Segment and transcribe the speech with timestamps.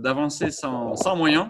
[0.00, 1.48] d'avancer sans, moyens,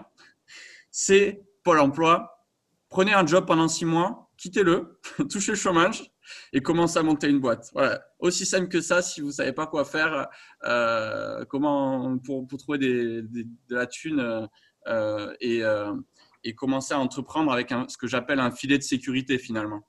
[0.91, 2.45] c'est Pôle emploi.
[2.89, 6.11] Prenez un job pendant six mois, quittez-le, touchez le chômage
[6.53, 7.69] et commencez à monter une boîte.
[7.73, 8.01] Voilà.
[8.19, 10.27] Aussi simple que ça, si vous ne savez pas quoi faire,
[10.63, 14.47] euh, comment pour, trouver de la thune
[14.87, 15.93] euh, et, euh,
[16.43, 19.81] et, commencer à entreprendre avec ce que j'appelle un filet de sécurité finalement.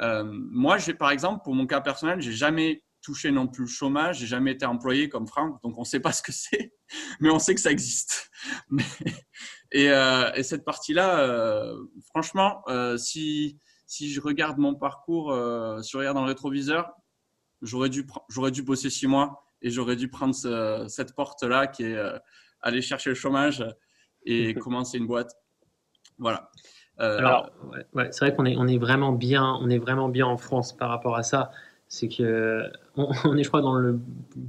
[0.00, 4.18] moi, j'ai par exemple, pour mon cas personnel, j'ai jamais touché non plus le chômage,
[4.18, 6.74] j'ai jamais été employé comme Franck, donc on ne sait pas ce que c'est,
[7.20, 8.30] mais on sait que ça existe.
[9.70, 15.32] et, euh, et, cette partie-là, euh, franchement, euh, si, si je regarde mon parcours,
[15.84, 16.90] si je regarde dans le rétroviseur,
[17.62, 21.84] j'aurais dû, j'aurais dû bosser six mois et j'aurais dû prendre ce, cette porte-là qui
[21.84, 21.96] est
[22.60, 23.64] aller chercher le chômage
[24.24, 25.32] et commencer une boîte.
[26.18, 26.50] Voilà.
[26.98, 30.26] Alors, ouais, ouais, c'est vrai qu'on est, on est vraiment bien, on est vraiment bien
[30.26, 31.52] en France par rapport à ça
[31.88, 32.62] c'est que
[32.96, 33.98] on, est, je crois, dans le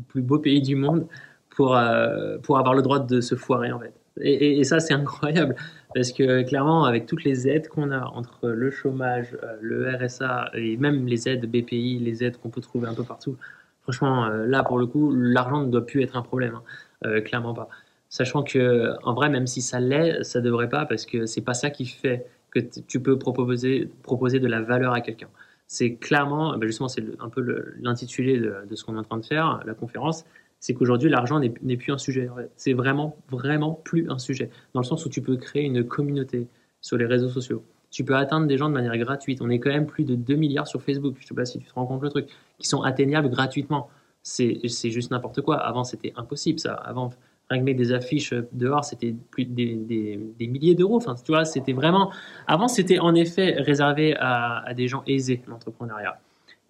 [0.09, 1.07] plus beau pays du monde
[1.49, 3.93] pour, euh, pour avoir le droit de se foirer, en fait.
[4.19, 5.55] Et, ça, c'est incroyable,
[5.93, 10.49] parce que clairement, avec toutes les aides qu'on a entre le chômage, euh, le RSA
[10.55, 13.37] et même les aides BPI, les aides qu'on peut trouver un peu partout,
[13.83, 16.59] franchement, euh, là, pour le coup, l'argent ne doit plus être un problème,
[17.03, 17.69] hein, clairement pas.
[18.09, 21.53] Sachant que, en vrai, même si ça l'est, ça devrait pas, parce que c'est pas
[21.53, 25.29] ça qui fait que tu peux proposer, proposer de la valeur à quelqu'un
[25.67, 29.25] c'est clairement, bah, justement, c'est un peu l'intitulé de, ce qu'on est en train de
[29.25, 30.25] faire, la conférence,
[30.59, 32.29] c'est qu'aujourd'hui, l'argent n'est plus un sujet.
[32.55, 34.49] C'est vraiment, vraiment plus un sujet.
[34.73, 36.47] Dans le sens où tu peux créer une communauté
[36.81, 37.63] sur les réseaux sociaux.
[37.91, 39.41] Tu peux atteindre des gens de manière gratuite.
[39.41, 41.59] On est quand même plus de 2 milliards sur Facebook, je ne sais pas si
[41.59, 43.89] tu te rends compte le truc, qui sont atteignables gratuitement.
[44.23, 45.57] C'est juste n'importe quoi.
[45.57, 46.73] Avant, c'était impossible ça.
[46.73, 47.11] Avant,
[47.49, 50.97] rien que des affiches dehors, c'était plus des, milliers d'euros.
[50.97, 52.11] Enfin, tu vois, c'était vraiment.
[52.45, 56.19] Avant, c'était en effet réservé à, des gens aisés, l'entrepreneuriat.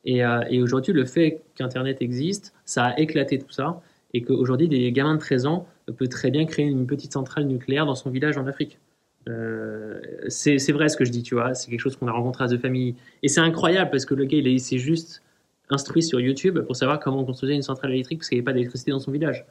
[0.06, 3.81] Et, euh, et aujourd'hui, le fait qu'Internet existe, ça a éclaté tout ça.
[4.14, 7.86] Et qu'aujourd'hui, des gamins de 13 ans peuvent très bien créer une petite centrale nucléaire
[7.86, 8.80] dans son village en Afrique.
[9.28, 11.53] Euh, c'est vrai ce que je dis, tu vois.
[11.53, 12.95] C'est quelque chose qu'on a rencontré à The Family.
[13.23, 15.24] Et c'est incroyable parce que le gars, il s'est juste
[15.69, 18.46] instruit sur YouTube pour savoir comment on construisait une centrale électrique parce qu'il n'y avait
[18.46, 19.46] pas d'électricité dans son village.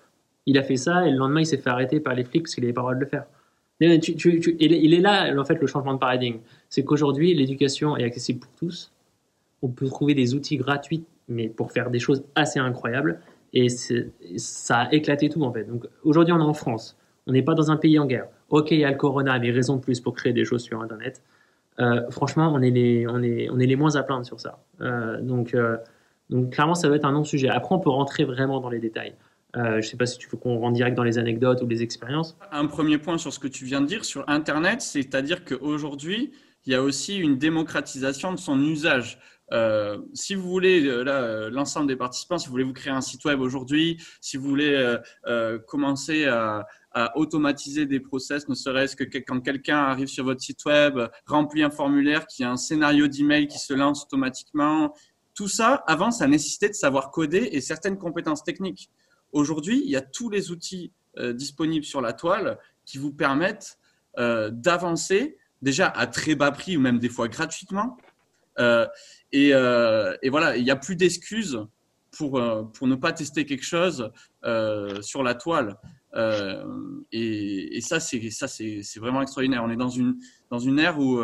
[0.47, 2.55] Il a fait ça et le lendemain, il s'est fait arrêter par les flics parce
[2.55, 3.27] qu'il n'avait pas le droit de le faire.
[3.81, 6.39] il est là, en fait, le changement de paradigme.
[6.69, 8.93] C'est qu'aujourd'hui, l'éducation est accessible pour tous.
[9.63, 13.21] On peut trouver des outils gratuits, mais pour faire des choses assez incroyables.
[13.53, 15.65] Et ça a éclaté tout, en fait.
[15.65, 16.97] Donc, aujourd'hui, on est en France.
[17.27, 18.29] On n'est pas dans un pays en guerre.
[18.51, 20.81] Ok, il y a le corona, mais raison de plus pour créer des choses sur
[20.81, 21.23] Internet.
[21.81, 24.63] Euh, franchement, on est, les, on, est, on est les moins à plaindre sur ça.
[24.81, 25.77] Euh, donc, euh,
[26.31, 27.49] donc, clairement, ça va être un non-sujet.
[27.49, 29.15] Après, on peut rentrer vraiment dans les détails.
[29.57, 31.67] Euh, je ne sais pas si tu veux qu'on rentre direct dans les anecdotes ou
[31.67, 32.37] les expériences.
[32.53, 36.33] Un premier point sur ce que tu viens de dire sur Internet, c'est-à-dire qu'aujourd'hui,
[36.67, 39.19] il y a aussi une démocratisation de son usage.
[39.53, 43.01] Euh, si vous voulez, euh, là, l'ensemble des participants, si vous voulez vous créer un
[43.01, 44.97] site web aujourd'hui, si vous voulez
[45.67, 50.65] commencer à, à, automatiser des process, ne serait-ce que quand quelqu'un arrive sur votre site
[50.67, 54.93] web, remplit un formulaire, qui a un scénario d'email qui se lance automatiquement,
[55.35, 58.91] tout ça, avant, ça nécessitait de savoir coder et certaines compétences techniques.
[59.37, 63.79] Aujourd'hui, il y a tous les outils euh, disponibles sur la toile qui vous permettent
[64.17, 67.99] euh, d'avancer déjà à très bas prix ou même des fois gratuitement.
[68.59, 68.87] Euh,
[69.33, 69.51] et,
[70.31, 71.61] voilà, il n'y a plus d'excuses
[72.17, 72.43] pour,
[72.73, 74.11] pour ne pas tester quelque chose
[75.03, 75.77] sur la toile.
[77.13, 79.63] Et, et, ça, c'est ça, c'est vraiment extraordinaire.
[79.63, 80.17] On est dans une
[80.51, 81.21] dans une ère où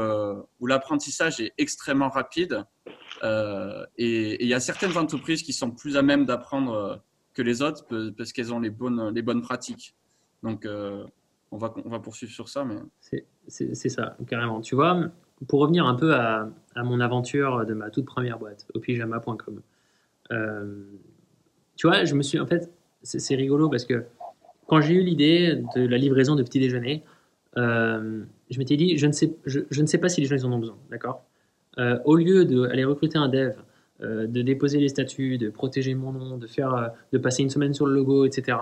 [0.61, 2.67] où l'apprentissage est extrêmement rapide.
[3.25, 7.03] et il y a certaines entreprises qui sont plus à même d'apprendre
[7.35, 7.85] que les autres
[8.17, 9.95] parce qu'elles ont les bonnes, les bonnes pratiques.
[10.43, 11.05] Donc, euh,
[11.51, 12.65] on, va, on va poursuivre sur ça.
[12.65, 12.77] Mais...
[13.49, 14.61] C'est ça, carrément.
[14.61, 15.11] Tu vois,
[15.49, 19.61] pour revenir un peu à, à, mon aventure de ma toute première boîte, opijama.com,
[20.31, 20.85] euh,
[21.77, 22.39] tu vois, je me suis.
[22.39, 22.71] En fait,
[23.03, 24.05] c'est rigolo parce que
[24.67, 27.03] quand j'ai eu l'idée de la livraison de petit déjeuner,
[27.57, 30.37] euh, je m'étais dit, je ne, sais, je, je, ne sais pas si les gens
[30.37, 31.25] ils en ont besoin, d'accord?
[32.05, 33.55] Au lieu d'aller recruter un dev,
[34.03, 37.75] de déposer les statuts, de protéger mon nom, de, faire, euh, de passer une semaine
[37.75, 38.59] sur le logo, etc.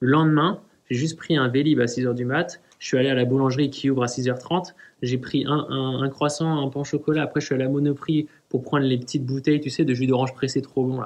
[0.00, 3.14] Le lendemain, j'ai juste pris un Vélib à 6h du mat, je suis allé à
[3.14, 7.22] la boulangerie qui ouvre à 6h30, j'ai pris un, un, croissant, un pain au chocolat,
[7.22, 10.06] après je suis allé à Monoprix pour prendre les petites bouteilles, tu sais, de jus
[10.06, 11.00] d'orange pressé trop bon.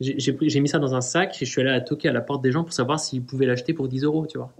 [0.00, 2.42] J'ai mis ça dans un sac et je suis allé à toquer à la porte
[2.42, 4.52] des gens pour savoir s'ils pouvaient l'acheter pour 10 euros, tu vois.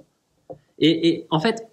[0.78, 1.66] Et, et en fait,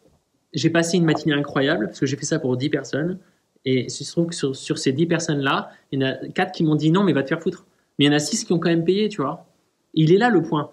[0.53, 3.19] j'ai passé une matinée incroyable parce que j'ai fait ça pour 10 personnes.
[3.65, 6.63] Et il se trouve que sur, ces 10 personnes-là, il y en a 4 qui
[6.63, 7.65] m'ont dit non, mais va te faire foutre.
[7.97, 9.45] Mais il y en a 6 qui ont quand même payé, tu vois.
[9.93, 10.71] Il est là le point.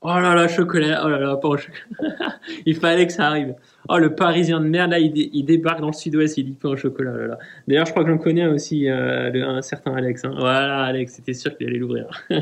[0.00, 1.02] Oh là là, chocolat.
[1.04, 2.38] Oh là là, pas au chocolat.
[2.66, 3.54] il fallait que ça arrive.
[3.88, 6.52] Oh, le parisien de merde, là, il, dé il débarque dans le sud-ouest, il dit
[6.52, 7.12] pas au chocolat.
[7.14, 10.24] Oh là D'ailleurs, je crois que j'en connais aussi euh, un certain Alex.
[10.24, 10.34] Hein.
[10.38, 12.08] Voilà, Alex, c'était sûr qu'il allait l'ouvrir.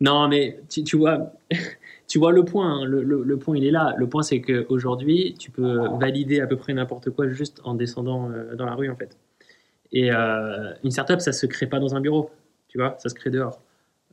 [0.00, 1.32] Non, mais tu vois,
[2.08, 2.80] tu vois le point.
[2.80, 2.84] Hein.
[2.86, 3.94] Le, point, il est là.
[3.98, 8.30] Le point, c'est qu'aujourd'hui, tu peux valider à peu près n'importe quoi juste en descendant
[8.30, 9.16] euh, dans la rue, en fait.
[9.92, 12.30] Et euh, une startup, ça se crée pas dans un bureau.
[12.68, 13.60] Tu vois, ça se crée dehors.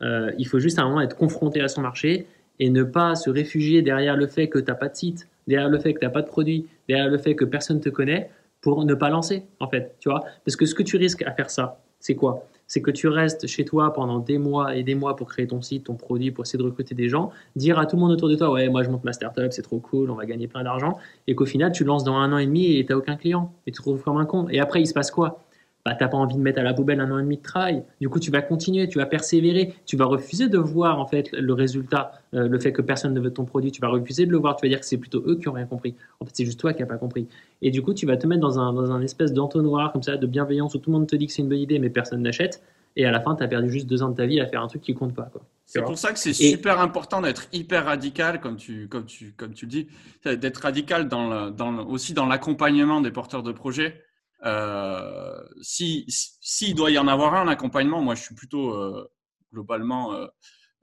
[0.01, 2.27] Euh, il faut juste à un moment être confronté à son marché
[2.59, 5.69] et ne pas se réfugier derrière le fait que tu n'as pas de site, derrière
[5.69, 7.89] le fait que tu n'as pas de produit, derrière le fait que personne ne te
[7.89, 8.29] connaît
[8.61, 9.95] pour ne pas lancer, en fait.
[9.99, 12.45] Tu vois Parce que ce que tu risques à faire ça, c'est quoi?
[12.67, 15.61] C'est que tu restes chez toi pendant des mois et des mois pour créer ton
[15.61, 18.29] site, ton produit, pour essayer de recruter des gens, dire à tout le monde autour
[18.29, 20.63] de toi, ouais, moi je monte ma startup, c'est trop cool, on va gagner plein
[20.63, 20.97] d'argent,
[21.27, 23.53] et qu'au final, tu lances dans un an et demi et tu n'as aucun client,
[23.67, 24.47] et tu te trouves comme un con.
[24.49, 25.44] Et après, il se passe quoi?
[25.85, 27.43] Bah, tu n'as pas envie de mettre à la poubelle un an et demi de
[27.43, 27.83] travail.
[28.01, 31.31] Du coup, tu vas continuer, tu vas persévérer, tu vas refuser de voir en fait
[31.31, 34.31] le résultat, euh, le fait que personne ne veut ton produit, tu vas refuser de
[34.31, 35.95] le voir, tu vas dire que c'est plutôt eux qui ont rien compris.
[36.19, 37.27] En fait, c'est juste toi qui n'as pas compris.
[37.61, 40.17] Et du coup, tu vas te mettre dans un, dans un espèce d'entonnoir comme ça,
[40.17, 42.23] de bienveillance où tout le monde te dit que c'est une bonne idée, mais personne
[42.23, 42.61] n'achète
[42.97, 44.61] et à la fin, tu as perdu juste deux ans de ta vie à faire
[44.61, 45.29] un truc qui compte pas.
[45.65, 49.53] C'est pour ça que c'est super important d'être hyper radical, comme tu, comme tu, comme
[49.53, 49.87] tu le dis,
[50.23, 54.04] d'être radical dans dans aussi dans l'accompagnement des porteurs de projets.
[54.45, 59.09] Euh, si s'il doit y en avoir un, accompagnement, moi je suis plutôt euh,
[59.51, 60.15] globalement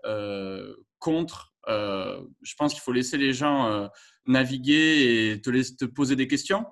[0.04, 1.54] euh, contre.
[1.68, 3.88] je pense qu'il faut laisser les gens
[4.26, 6.64] naviguer et te, laisser, te poser des questions.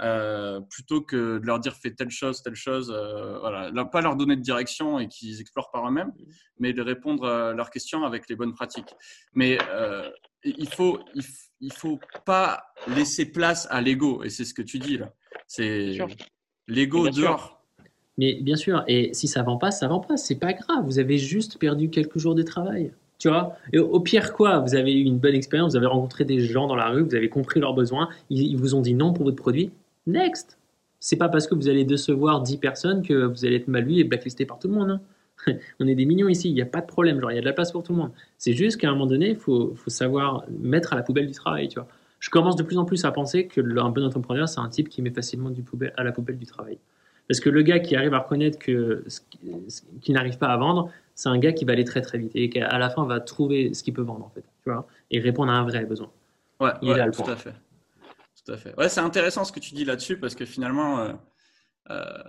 [0.00, 4.14] Euh, plutôt que de leur dire fais telle chose, telle chose, euh, voilà, pas leur
[4.14, 6.12] donner de direction et qu'ils explorent par eux-mêmes,
[6.58, 8.94] mais de répondre à leurs questions avec les bonnes pratiques.
[9.32, 10.10] Mais euh,
[10.44, 11.00] il faut,
[11.60, 15.14] il, faut pas laisser place à l'ego, et c'est ce que tu dis là.
[15.46, 15.96] C'est
[16.68, 17.62] l'ego dehors.
[18.18, 20.84] Mais bien sûr, et si ça vend pas, ça vend pas, c'est pas grave.
[20.84, 22.92] Vous avez juste perdu quelques jours de travail.
[23.18, 26.24] Tu vois Et au pire, quoi Vous avez eu une bonne expérience, vous avez rencontré
[26.24, 29.12] des gens dans la rue, vous avez compris leurs besoins, ils vous ont dit non
[29.12, 29.70] pour votre produit
[30.06, 30.58] Next.
[31.00, 33.96] C'est pas parce que vous allez décevoir 10 personnes que vous allez être mal vu
[33.96, 34.90] et blacklisté par tout le monde.
[35.46, 35.52] Hein.
[35.80, 37.42] On est des millions ici, il n'y a pas de problème, genre il y a
[37.42, 38.10] de la place pour tout le monde.
[38.38, 41.68] C'est juste qu'à un moment donné, il faut, savoir mettre à la poubelle du travail,
[41.68, 41.88] tu vois.
[42.26, 44.88] Je commence de plus en plus à penser que un bon entrepreneur, c'est un type
[44.88, 46.76] qui met facilement du poubelle, à la poubelle du travail.
[47.28, 49.04] Parce que le gars qui arrive à reconnaître que
[50.00, 52.50] qu'il n'arrive pas à vendre, c'est un gars qui va aller très très vite et
[52.50, 55.20] qui à la fin va trouver ce qu'il peut vendre en fait, tu vois, et
[55.20, 56.10] répondre à un vrai besoin.
[56.58, 56.72] Ouais,
[57.12, 57.54] tout à fait
[58.56, 58.78] fait.
[58.78, 61.12] Ouais, c'est intéressant ce que tu dis là-dessus parce que finalement, euh,
[61.90, 62.22] euh,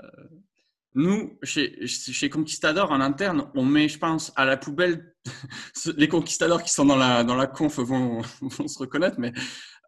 [0.96, 5.14] nous, chez, chez Conquistador, en interne, on met, je pense, à la poubelle,
[5.98, 9.32] les conquistadors qui sont dans la, dans la conf vont, vont se reconnaître, mais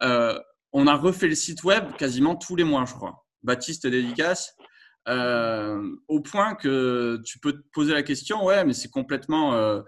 [0.03, 0.39] euh,
[0.71, 3.25] on a refait le site web quasiment tous les mois, je crois.
[3.43, 4.55] Baptiste dédicace.
[5.07, 9.81] au point que tu peux te poser la question, ouais, mais c'est complètement,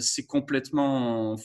[0.00, 1.36] c'est complètement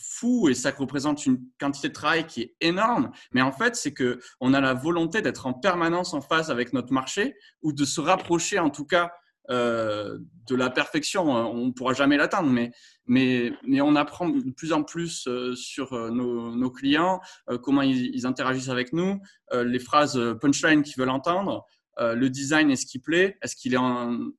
[0.00, 3.10] fou et ça représente une quantité de travail qui est énorme.
[3.32, 6.72] Mais en fait, c'est que on a la volonté d'être en permanence en phase avec
[6.72, 9.12] notre marché ou de se rapprocher, en tout cas,
[9.50, 11.24] euh, de la perfection.
[11.24, 12.72] On ne pourra jamais l'atteindre, mais,
[13.06, 17.20] mais, mais on apprend de plus en plus euh, sur euh, nos, clients,
[17.62, 19.20] comment ils, interagissent avec nous,
[19.52, 21.64] les phrases punchline qu'ils veulent entendre.
[21.98, 23.78] le design est-ce qui plaît Est-ce qu'il est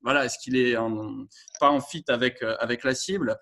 [0.03, 0.75] voilà Est-ce qu'il est
[1.59, 3.37] pas en fit avec avec la cible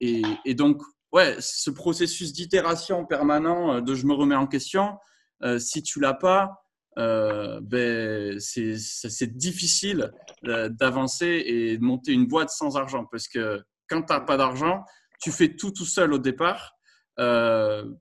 [0.00, 4.98] et, donc ouais, ce processus d'itération permanent euh, de je me remets en question,
[5.42, 6.59] euh, si tu l'as pas,
[6.98, 14.02] euh, ben, c'est difficile d'avancer et de monter une boîte sans argent parce que quand
[14.02, 14.84] tu n'as pas d'argent,
[15.20, 16.76] tu fais tout tout seul au départ.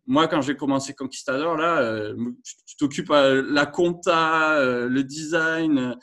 [0.07, 5.95] moi, quand j'ai commencé Conquistador, là, tu t'occupes la compta, le design.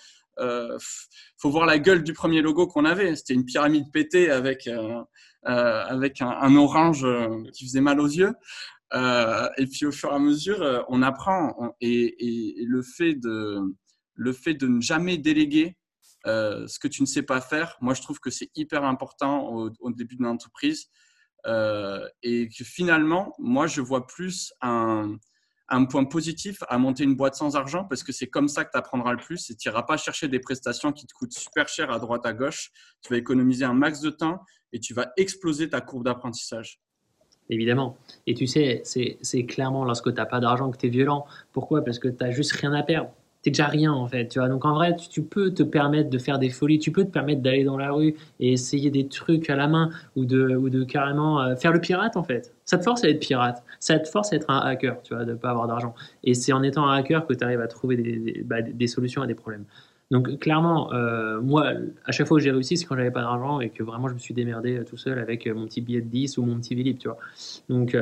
[1.38, 3.16] Faut voir la gueule du premier logo qu'on avait.
[3.16, 4.68] C'était une pyramide pétée avec
[5.48, 8.32] euh, avec un, orange euh, qui faisait mal aux yeux.
[8.94, 11.74] Euh, et puis au fur et à mesure, on apprend.
[11.80, 13.60] et, le, fait de,
[14.14, 15.76] le fait de ne jamais déléguer
[16.24, 19.90] ce que tu ne sais pas faire, moi je trouve que c'est hyper important au,
[19.92, 20.88] début d'une entreprise.
[21.46, 25.16] et que finalement, moi je vois plus un,
[25.68, 28.70] un point positif à monter une boîte sans argent parce que c'est comme ça que
[28.70, 31.68] tu apprendras le plus et tu n'iras pas chercher des prestations qui te coûtent super
[31.68, 32.70] cher à droite à gauche.
[33.02, 34.40] Tu vas économiser un max de temps
[34.72, 36.80] et tu vas exploser ta courbe d'apprentissage.
[37.48, 37.96] Évidemment.
[38.26, 41.26] Et tu sais, c'est clairement lorsque tu n'as pas d'argent que tu es violent.
[41.52, 41.84] Pourquoi?
[41.84, 43.10] Parce que tu n'as juste rien à perdre
[43.46, 44.26] c'est déjà rien en fait.
[44.26, 47.04] Tu vois Donc en vrai, tu, peux te permettre de faire des folies, tu peux
[47.04, 50.56] te permettre d'aller dans la rue et essayer des trucs à la main ou de,
[50.56, 52.52] ou de carrément euh, faire le pirate en fait.
[52.64, 55.24] Ça te force à être pirate, ça te force à être un hacker, tu vois,
[55.24, 55.94] de ne pas avoir d'argent.
[56.24, 59.22] Et c'est en étant un hacker que tu arrives à trouver des, bah, des, solutions
[59.22, 59.64] à des problèmes.
[60.12, 61.72] Donc clairement, euh, moi,
[62.04, 64.14] à chaque fois que j'ai réussi, c'est quand j'avais pas d'argent et que vraiment je
[64.14, 66.76] me suis démerdé euh, tout seul avec mon petit billet de 10 ou mon petit
[66.76, 67.18] Philippe, tu vois.
[67.68, 67.94] Donc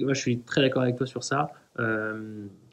[0.00, 1.50] moi, je suis très d'accord avec toi sur ça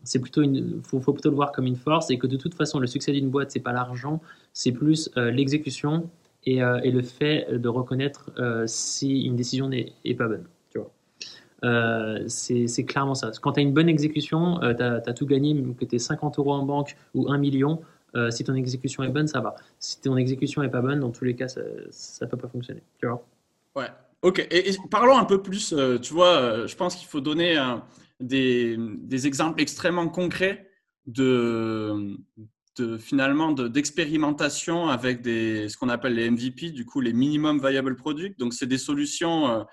[0.04, 2.54] c'est plutôt une, faut, faut, plutôt le voir comme une force et que de toute
[2.54, 4.22] façon, le succès d'une boîte, c'est pas l'argent,
[4.54, 6.10] c'est plus euh, l'exécution
[6.46, 8.32] et, le fait de reconnaître
[8.68, 10.46] si une décision n'est pas bonne.
[10.76, 10.92] Vois.
[12.28, 13.32] c'est clairement ça.
[13.42, 16.40] Quand tu as une bonne exécution, tu as, as, tout gagné, que tu aies 50
[16.40, 17.82] euros en banque ou 1 million,
[18.18, 19.56] euh, si ton exécution est bonne, ça va.
[19.80, 22.82] Si ton exécution est pas bonne, dans tous les cas, ça ne peut pas fonctionner.
[23.00, 23.26] Tu vois
[23.76, 23.90] Ouais.
[24.24, 24.48] Ok.
[24.90, 25.74] Parlons un peu plus.
[25.74, 27.58] Euh, tu vois, euh, je pense qu'il faut donner
[28.20, 30.72] des, exemples extrêmement concrets
[31.06, 32.18] de,
[33.00, 38.38] finalement d'expérimentation avec des, ce qu'on appelle les MVP, du coup les minimum viable products.
[38.40, 39.66] Donc c'est des solutions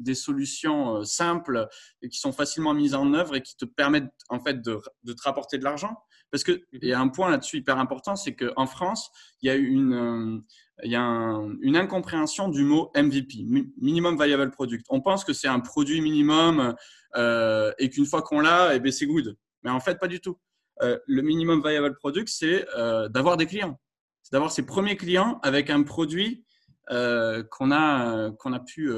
[0.00, 1.66] des solutions simples
[2.02, 5.22] et qui sont facilement mises en œuvre et qui te permettent en fait de te
[5.22, 5.96] rapporter de l'argent.
[6.34, 9.54] Parce qu'il y a un point là-dessus hyper important, c'est qu'en France, il y a
[9.54, 10.42] une,
[10.84, 13.44] euh, il incompréhension du mot MVP,
[13.80, 14.84] Minimum Viable Product.
[14.88, 16.74] On pense que c'est un produit minimum
[17.14, 19.36] euh, et qu'une fois qu'on l'a, eh ben, c'est good.
[19.62, 20.36] Mais en fait, pas du tout.
[20.82, 22.66] Euh, le Minimum Viable Product, c'est
[23.10, 23.78] d'avoir des clients.
[24.24, 26.44] C'est d'avoir ses premiers clients avec un produit
[26.88, 28.90] qu'on a, qu'on a pu,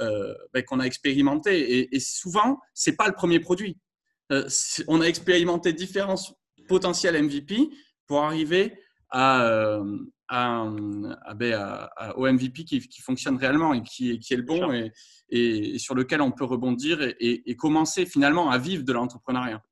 [0.00, 1.78] ben, qu'on a expérimenté.
[1.78, 3.78] Et, et souvent, c'est pas le premier produit.
[4.88, 6.16] on a expérimenté différents
[6.66, 7.70] potentiel MVP
[8.06, 8.74] pour arriver
[9.10, 9.98] à, euh,
[11.36, 14.92] ben, au MVP qui, fonctionne réellement et qui, qui est le bon et,
[15.28, 19.62] et, sur lequel on peut rebondir et, commencer finalement à vivre de l'entrepreneuriat.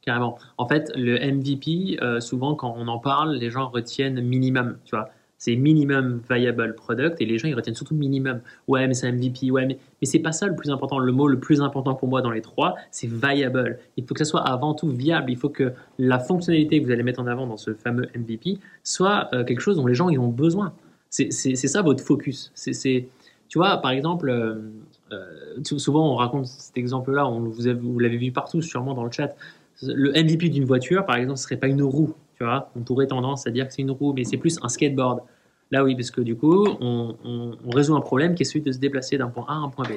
[0.00, 0.38] Carrément.
[0.56, 4.78] En fait, le MVP, euh, souvent quand on en parle, les gens retiennent minimum.
[4.84, 8.40] Tu vois, c'est minimum viable product et les gens ils retiennent surtout minimum.
[8.66, 10.98] Ouais, mais c'est MVP, ouais, mais, mais c'est pas ça le plus important.
[10.98, 13.78] Le mot le plus important pour moi dans les trois, c'est viable.
[13.96, 15.30] Il faut que ça soit avant tout viable.
[15.30, 18.58] Il faut que la fonctionnalité que vous allez mettre en avant dans ce fameux MVP
[18.82, 20.72] soit euh, quelque chose dont les gens ils ont besoin.
[21.08, 22.50] C'est ça votre focus.
[22.54, 23.08] C'est
[23.48, 24.56] tu vois, par exemple, euh,
[25.12, 29.34] euh, souvent on raconte cet exemple-là, vous, vous l'avez vu partout, sûrement dans le chat.
[29.82, 33.50] Le MVP d'une voiture, par exemple, ce serait pas une roue, on pourrait tendance à
[33.50, 35.20] dire que c'est une roue, mais c'est plus un skateboard.
[35.70, 38.78] Là, oui, parce que du coup, on, résout un problème qui est celui de se
[38.78, 39.92] déplacer d'un point A à un point B.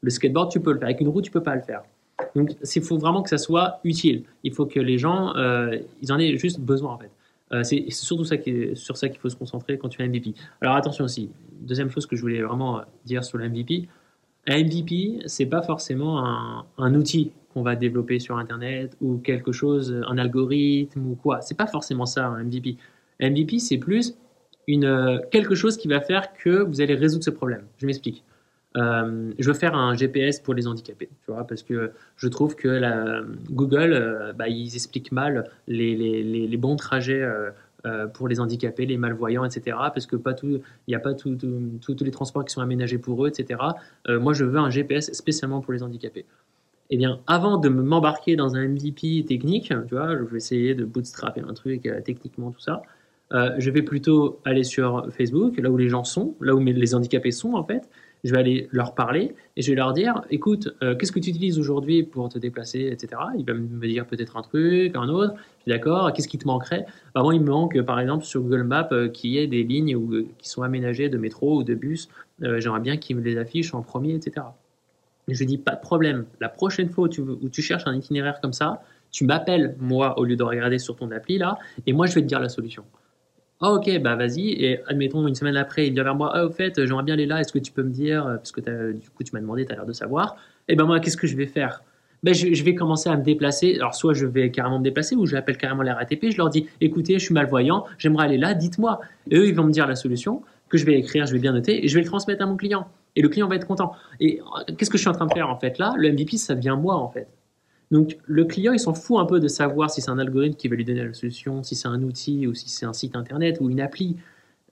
[0.00, 0.88] Le skateboard, tu peux le faire.
[0.88, 1.82] Avec une roue, tu peux pas le faire.
[2.34, 4.24] Donc, il faut vraiment que ça soit utile.
[4.42, 7.10] Il faut que les gens, euh, ils en aient juste besoin, en fait.
[7.52, 10.08] Euh, c'est surtout ça qui sur ça qu'il faut se concentrer quand tu fais un
[10.08, 10.32] MVP.
[10.62, 11.30] Alors attention aussi,
[11.60, 13.88] deuxième chose que je voulais vraiment dire sur le MVP,
[14.46, 20.02] un MVP, c'est pas forcément un outil qu'on va développer sur Internet ou quelque chose,
[20.08, 21.40] un algorithme ou quoi.
[21.40, 22.76] C'est pas forcément ça un MVP.
[23.20, 24.14] Un MVP, c'est plus
[24.66, 27.64] une, quelque chose qui va faire que vous allez résoudre ce problème.
[27.78, 28.24] Je m'explique.
[28.76, 32.54] Euh, je veux faire un GPS pour les handicapés, tu vois, parce que je trouve
[32.54, 38.86] que la, Google, euh, bah, ils expliquent mal les, bons trajets euh, pour les handicapés,
[38.86, 39.76] les malvoyants, etc.
[39.92, 41.36] Parce que pas tout, il n'y a pas tous
[42.00, 43.60] les transports qui sont aménagés pour eux, etc.
[44.08, 46.24] moi, je veux un GPS spécialement pour les handicapés
[46.94, 50.84] eh bien, avant de m'embarquer dans un MVP technique, tu vois, je vais essayer de
[50.84, 52.82] bootstrapper un truc euh, techniquement, tout ça,
[53.32, 56.94] euh, je vais plutôt aller sur Facebook, là où les gens sont, là où les
[56.94, 57.88] handicapés sont en fait.
[58.24, 61.30] Je vais aller leur parler et je vais leur dire, écoute, euh, qu'est-ce que tu
[61.30, 63.22] utilises aujourd'hui pour te déplacer, etc.
[63.38, 65.32] Il va me dire peut-être un truc, un autre.
[65.36, 66.12] Je suis d'accord.
[66.12, 66.84] Qu'est-ce qui te manquerait?
[67.14, 69.96] Bah, Moi, il me manque, par exemple, sur Google Maps, qu'il y ait des lignes
[70.36, 72.10] qui sont aménagées de métro ou de bus.
[72.38, 74.44] J'aimerais bien qu'ils me les affichent en premier, etc.
[75.28, 76.26] Je lui dis pas de problème.
[76.40, 80.24] La prochaine fois où tu, tu cherches un itinéraire comme ça, tu m'appelles moi au
[80.24, 82.84] lieu de regarder sur ton appli là, et moi je vais te dire la solution.
[83.64, 84.48] Ah, ok, bah vas-y.
[84.64, 86.32] Et admettons une semaine après, il vient vers moi.
[86.34, 87.40] Ah, au fait, j'aimerais bien aller là.
[87.40, 89.76] Est-ce que tu peux me dire Parce que du coup, tu m'as demandé, tu as
[89.76, 90.34] l'air de savoir.
[90.66, 91.84] Et eh ben moi, qu'est-ce que je vais faire?
[92.24, 93.76] Ben, je, je, vais commencer à me déplacer.
[93.76, 96.30] Alors, soit je vais carrément me déplacer, ou j'appelle carrément la RATP.
[96.30, 99.00] Je leur dis écoutez, je suis malvoyant, j'aimerais aller là, dites-moi.
[99.30, 101.52] Et eux, ils vont me dire la solution que je vais écrire, je vais bien
[101.52, 102.88] noter, et je vais le transmettre à mon client.
[103.16, 103.92] Et le client va être content.
[104.20, 105.78] Et euh, qu'est-ce que je suis en train de faire en fait?
[105.78, 107.28] Là Le MVP, ça devient moi en fait.
[107.90, 110.68] Donc le client, il s'en fout un peu de savoir si c'est un algorithme qui
[110.68, 113.58] va lui donner la solution, si c'est un outil ou si c'est un site internet
[113.60, 114.16] ou une appli.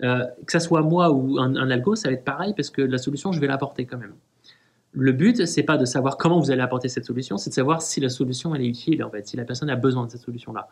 [0.02, 2.97] Euh, que ça soit moi ou un, algo, ça va être pareil parce que la
[2.97, 4.14] solution, je vais l'apporter quand même.
[4.92, 7.82] Le but, c'est pas de savoir comment vous allez apporter cette solution, c'est de savoir
[7.82, 10.23] si la solution elle est utile en fait, si la personne a besoin de cette
[10.23, 10.68] solution là.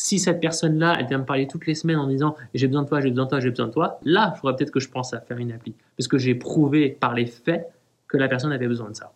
[0.00, 2.88] Si cette personne-là, elle vient me parler toutes les semaines en disant j'ai besoin de
[2.88, 4.88] toi, j'ai besoin de toi, j'ai besoin de toi, là, il faudrait peut-être que je
[4.88, 5.74] pense à faire une appli.
[5.96, 7.66] Parce que j'ai prouvé par les faits
[8.06, 9.12] que la personne avait besoin de ça.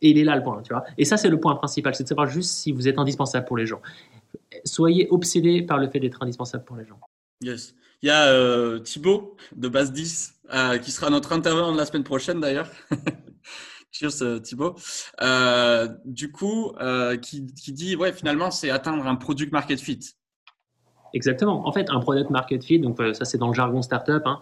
[0.00, 0.84] Et il est là le point, tu vois.
[0.96, 3.58] Et ça, c'est le point principal, c'est de savoir juste si vous êtes indispensable pour
[3.58, 3.82] les gens.
[4.64, 6.98] Soyez obsédés par le fait d'être indispensable pour les gens.
[7.42, 7.74] Yes.
[8.00, 11.84] Il y a euh, Thibaut de Base 10 euh, qui sera notre intervenant de la
[11.84, 12.70] semaine prochaine d'ailleurs.
[13.98, 14.74] Cheers euh, Thibaut.
[15.22, 20.00] Euh, du coup, euh, qui, dit, ouais, finalement, c'est atteindre un product market fit.
[21.14, 21.66] Exactement.
[21.66, 24.40] En fait, un product market fit, donc ça c'est dans le jargon startup, hein,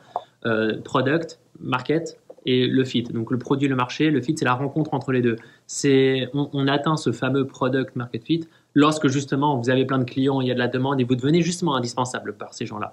[0.82, 3.04] product, market et le fit.
[3.04, 5.36] Donc le produit, le marché, le fit, c'est la rencontre entre les deux.
[5.68, 10.04] C'est, on, on, atteint ce fameux product market fit lorsque justement vous avez plein de
[10.04, 12.92] clients, il y a de la demande et vous devenez justement indispensable par ces gens-là.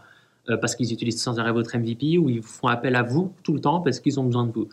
[0.60, 3.62] parce qu'ils utilisent sans arrêt votre MVP ou ils font appel à vous tout le
[3.62, 4.70] temps parce qu'ils ont besoin de vous.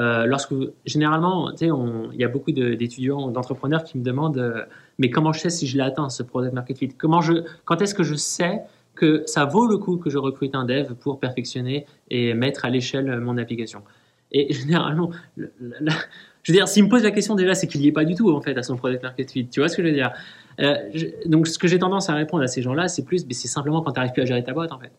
[0.00, 0.54] Euh, lorsque
[0.86, 4.64] généralement, il y a beaucoup d'étudiants, d'entrepreneurs qui me demandent euh,
[4.98, 6.88] mais comment je sais si je l'ai atteint ce product market fit?
[6.88, 8.62] Comment je, quand est-ce que je sais
[8.94, 12.70] que ça vaut le coup que je recrute un dev pour perfectionner et mettre à
[12.70, 13.82] l'échelle mon application?
[14.32, 17.92] Et généralement, je veux dire, s'il me pose la question déjà, c'est qu'il n'y est
[17.92, 19.48] pas du tout en fait à son product market fit.
[19.48, 20.12] Tu vois ce que je veux dire?
[20.60, 20.76] Euh,
[21.26, 23.82] Donc, ce que j'ai tendance à répondre à ces gens-là, c'est plus, mais c'est simplement
[23.82, 24.92] quand tu n'arrives plus à gérer ta boîte en fait.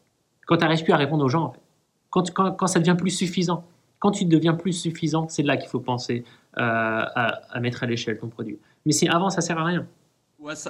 [0.45, 1.61] Quand tu n'arrives plus à répondre aux gens en fait.
[2.09, 3.65] Quand, quand, quand ça devient plus suffisant.
[4.01, 6.23] Quand tu deviens plus suffisant, c'est là qu'il faut penser
[6.57, 8.57] euh, à, mettre à l'échelle ton produit.
[8.87, 9.87] Mais si avant, ça sert à rien.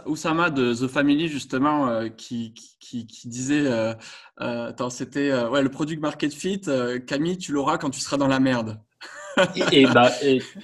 [0.05, 3.93] Oussama de The Family, justement, euh, qui, qui, disait euh,
[4.38, 6.61] attends, c'était ouais, le product market fit,
[7.07, 8.77] Camille, tu l'auras quand tu seras dans la merde.
[9.71, 10.11] et, bah,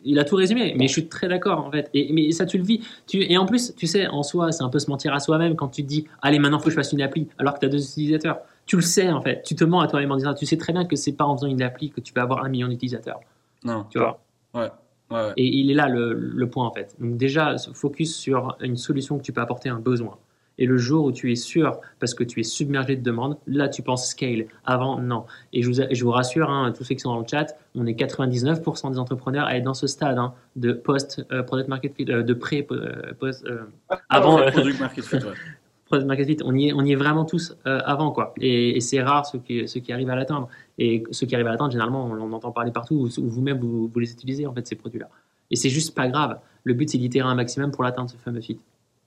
[0.03, 1.89] il a tout résumé, mais je suis très d'accord en fait.
[1.93, 2.81] Et, mais ça, tu le vis.
[3.07, 5.55] Tu, et en plus, tu sais, en soi, c'est un peu se mentir à soi-même
[5.55, 7.59] quand tu te dis Allez, maintenant, il faut que je fasse une appli, alors que
[7.61, 9.41] tu as deux utilisateurs tu le sais en fait.
[9.43, 11.35] Tu te mens à toi-même en disant, tu sais très bien que c'est pas en
[11.35, 13.19] faisant une appli que tu vas avoir un million d'utilisateurs.
[13.63, 13.85] Non.
[13.89, 14.19] Tu vois?
[14.53, 14.69] Ouais.
[15.09, 16.93] Ouais, Et il est là le, le, point en fait.
[16.99, 20.17] Donc déjà, focus sur une solution que tu peux apporter un besoin.
[20.59, 23.69] Et le jour où tu es sûr, parce que tu es submergé de demandes, là
[23.69, 24.47] tu penses scale.
[24.65, 25.25] Avant, non.
[25.53, 27.85] Et je vous, je vous rassure, hein, tous ceux qui sont dans le chat, on
[27.85, 32.05] est 99% des entrepreneurs à être dans ce stade hein, de post-product euh, market fit,
[32.09, 33.45] euh, de pré-post.
[33.45, 34.37] Euh, ah, avant.
[34.51, 35.17] Product market fit,
[35.91, 38.33] on y est, on y est vraiment tous euh, avant quoi.
[38.39, 40.49] Et, c'est rare ceux qui, ceux qui arrivent à l'atteindre.
[40.77, 43.91] Et ceux qui arrivent à l'atteindre, généralement, on, en entend parler partout, ou, vous-même vous,
[43.99, 45.09] les utilisez en fait ces produits-là.
[45.49, 46.39] Et c'est juste pas grave.
[46.63, 48.59] Le but c'est d'itérer un maximum pour l'atteindre ce fameux fit.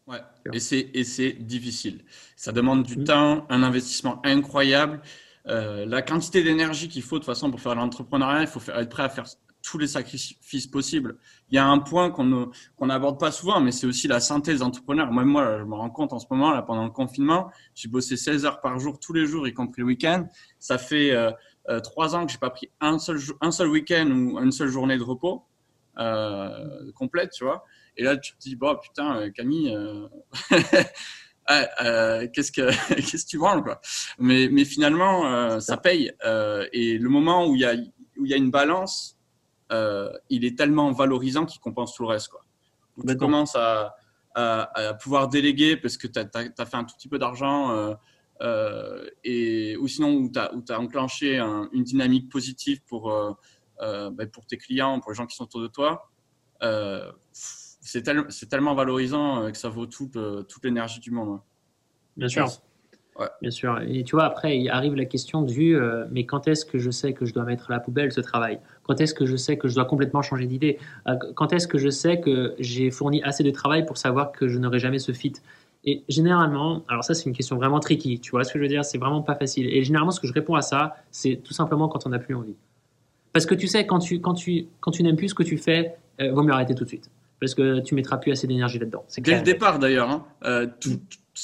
[0.07, 0.19] Ouais.
[0.53, 2.01] Et c'est et c'est difficile.
[2.37, 3.05] Ça demande du mmh.
[3.05, 5.01] temps, un investissement incroyable.
[5.47, 8.79] Euh, la quantité d'énergie qu'il faut de toute façon pour faire l'entrepreneuriat, il faut faire,
[8.79, 9.27] être prêt à faire
[9.63, 11.17] tous les sacrifices possibles.
[11.51, 12.53] Il y a un point qu'on
[12.87, 15.11] n'aborde pas souvent, mais c'est aussi la santé des entrepreneurs.
[15.13, 18.47] Moi, je me rends compte en ce moment, là, pendant le confinement, j'ai bossé 16
[18.47, 20.27] heures par jour tous les jours, y compris le week-end.
[20.59, 21.31] Ça fait euh,
[21.69, 24.69] euh, trois ans que j'ai pas pris un seul, un seul week-end ou une seule
[24.69, 25.45] journée de repos
[25.99, 27.65] euh, complète, tu vois.
[27.97, 29.77] Et là, tu te dis, bon, putain, Camille,
[32.33, 33.81] qu'est-ce que qu'est-ce que tu vends quoi?
[34.19, 36.13] Mais mais finalement ça paye
[36.73, 37.75] et le moment où il y a
[38.17, 39.20] où il y a une balance
[39.71, 42.29] euh, il est tellement valorisant qu'il compense tout le reste.
[42.29, 42.45] Quoi.
[43.07, 43.95] tu commences à,
[45.03, 47.95] pouvoir déléguer parce que tu as, fait un tout petit peu d'argent euh,
[48.43, 53.13] euh, et, ou sinon où tu as, enclenché une dynamique positive pour,
[53.81, 56.11] ben, pour tes clients, pour les gens qui sont autour de toi.
[57.31, 58.03] c'est
[58.49, 60.17] tellement valorisant que ça vaut toute
[60.65, 61.41] l'énergie du monde.
[62.17, 62.49] Bien sûr.
[63.43, 63.79] Bien sûr.
[63.87, 66.91] Et tu vois, après, il arrive la question du euh, mais quand est-ce que je
[66.91, 68.61] sais que je dois mettre à la poubelle ce travail?
[68.83, 70.79] Quand est-ce que je sais que je dois complètement changer d'idée?
[71.07, 74.49] Euh, Quand est-ce que je sais que j'ai fourni assez de travail pour savoir que
[74.49, 75.35] je n'aurai jamais ce fit?
[75.85, 78.21] Et généralement, alors ça, c'est une question vraiment tricky.
[78.21, 78.85] Tu vois ce que je veux dire?
[78.85, 79.67] C'est vraiment pas facile.
[79.67, 82.35] Et généralement, ce que je réponds à ça, c'est tout simplement quand on n'a plus
[82.35, 82.57] envie.
[83.33, 85.59] Parce que tu sais, quand tu, quand tu, quand tu n'aimes plus ce que tu
[85.59, 87.11] fais, euh, vaut mieux arrêter tout de suite.
[87.41, 89.05] Parce que tu mettras plus assez d'énergie là-dedans.
[89.19, 90.11] Dès le départ, d'ailleurs.
[90.11, 90.67] Hein.
[90.81, 91.01] tout,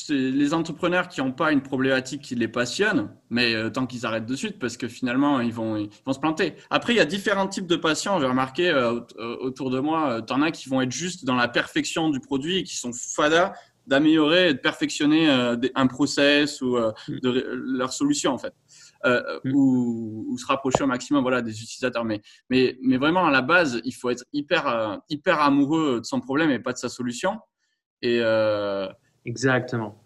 [0.08, 4.26] les entrepreneurs qui n'ont pas une problématique qui les passionne, mais euh, tant qu'ils arrêtent
[4.26, 6.54] de suite, parce que finalement, ils vont, ils vont se planter.
[6.70, 8.20] Après, il y a différents types de patients.
[8.20, 11.34] J'ai remarqué euh, euh, autour de moi, tu en as qui vont être juste dans
[11.34, 13.54] la perfection du produit, qui sont fada
[13.86, 17.20] d'améliorer et de perfectionner un process ou mm.
[17.20, 17.30] de,
[17.78, 18.52] leur solution, en fait.
[19.04, 19.54] Mm.
[19.54, 22.04] ou, se rapprocher au maximum voilà, des utilisateurs.
[22.04, 26.20] Mais, mais, mais vraiment, à la base, il faut être hyper, hyper amoureux de son
[26.20, 27.38] problème et pas de sa solution.
[28.02, 28.20] Et,
[29.26, 29.96] Exactement.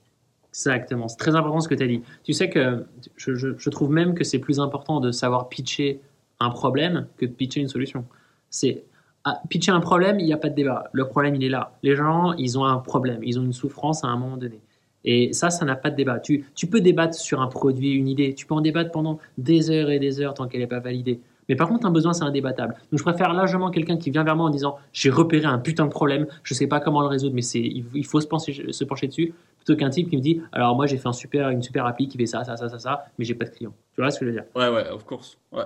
[0.48, 1.06] Exactement.
[1.06, 2.02] C'est très important ce que tu as dit.
[2.24, 6.00] Tu sais que je, trouve même que c'est plus important de savoir pitcher
[6.40, 8.04] un problème que de pitcher une solution.
[8.48, 8.84] C'est
[9.24, 10.88] ah, pitcher un problème, il n'y a pas de débat.
[10.92, 11.78] Le problème, il est là.
[11.82, 14.60] Les gens, ils ont un problème, ils ont une souffrance à un moment donné.
[15.04, 16.18] Et ça, ça n'a pas de débat.
[16.18, 18.34] Tu, tu peux débattre sur un produit, une idée.
[18.34, 21.20] Tu peux en débattre pendant des heures et des heures tant qu'elle n'est pas validée.
[21.48, 22.74] Mais par contre, un besoin, c'est indébattable.
[22.92, 25.84] Donc, je préfère largement quelqu'un qui vient vers moi en disant J'ai repéré un putain
[25.86, 28.84] de problème, je ne sais pas comment le résoudre, mais il faut se pencher, se
[28.84, 31.60] pencher dessus, plutôt qu'un type qui me dit Alors, moi, j'ai fait un super, une
[31.60, 33.72] super appli qui fait ça, ça, ça, ça, ça, mais j'ai pas de client.
[33.94, 34.44] Tu vois ce que je veux dire?
[34.54, 35.38] Ouais, ouais, of course.
[35.50, 35.64] Ouais.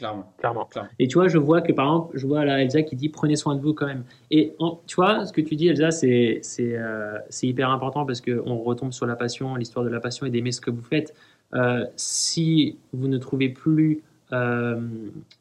[0.00, 0.32] Clairement.
[0.38, 0.66] Clairement.
[0.98, 3.36] Et tu vois, je vois que par exemple, je vois là Elsa qui dit prenez
[3.36, 4.04] soin de vous quand même.
[4.30, 8.56] Et tu vois, ce que tu dis, Elsa, c'est c'est euh, hyper important parce qu'on
[8.56, 11.14] retombe sur la passion, l'histoire de la passion et d'aimer ce que vous faites.
[11.52, 14.80] Euh, si vous ne trouvez plus euh,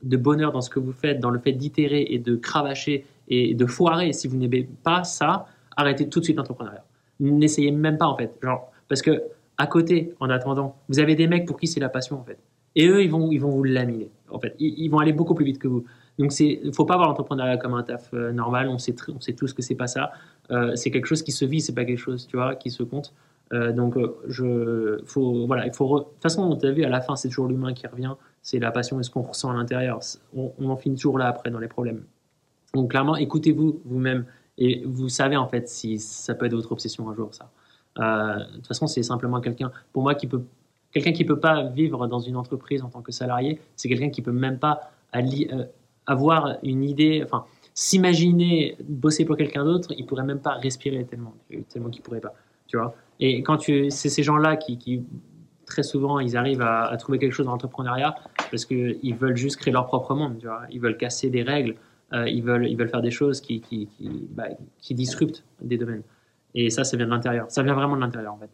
[0.04, 3.54] de bonheur dans ce que vous faites, dans le fait d'itérer et de cravacher et
[3.54, 4.12] de foirer.
[4.12, 5.46] Si vous n'aimez pas ça,
[5.78, 6.84] arrêtez tout de suite l'entrepreneuriat.
[7.22, 8.34] N'essayez même pas en fait.
[8.44, 9.24] Genre, parce que
[9.58, 12.40] à côté, en attendant, vous avez des mecs pour qui c'est la passion en fait.
[12.76, 14.10] Et eux, ils vont, ils vont vous laminer.
[14.32, 15.86] En fait, ils, vont aller beaucoup plus vite que vous.
[16.18, 18.68] Donc, c'est, faut pas voir l'entrepreneuriat comme un taf euh, normal.
[18.70, 20.12] On sait, on sait tous que c'est pas ça.
[20.52, 22.84] Euh, c'est quelque chose qui se vit, c'est pas quelque chose, tu vois, qui se
[22.84, 23.14] compte.
[23.52, 26.00] donc, je, faut, voilà, il faut.
[26.00, 28.14] De toute façon, on t'a vu, à la fin, c'est toujours l'humain qui revient.
[28.42, 30.00] C'est la passion et ce qu'on ressent à l'intérieur.
[30.36, 32.04] On, on, en finit toujours là après dans les problèmes.
[32.74, 34.26] Donc, clairement, écoutez-vous vous-même
[34.58, 37.50] et vous savez en fait si ça peut être votre obsession un jour, ça.
[37.98, 40.44] de toute façon, c'est simplement quelqu'un, pour moi, qui peut
[40.92, 44.10] Quelqu'un qui ne peut pas vivre dans une entreprise en tant que salarié, c'est quelqu'un
[44.10, 45.66] qui peut même pas euh,
[46.06, 51.34] avoir une idée, enfin, s'imaginer bosser pour quelqu'un d'autre, il pourrait même pas respirer tellement,
[51.70, 52.34] tellement qu'il pourrait pas,
[52.68, 52.96] tu vois.
[53.20, 55.04] Et quand tu, c'est ces gens-là qui,
[55.66, 58.16] très souvent, ils arrivent à, trouver quelque chose dans l'entrepreneuriat
[58.50, 60.64] parce qu'ils veulent juste créer leur propre monde, tu vois.
[60.72, 61.76] Ils veulent casser des règles,
[62.14, 64.48] euh, ils veulent, ils veulent faire des choses qui, qui, qui, bah,
[64.80, 66.04] qui disruptent des domaines.
[66.56, 67.46] Et ça, ça vient de l'intérieur.
[67.50, 68.50] Ça vient vraiment de l'intérieur, en fait.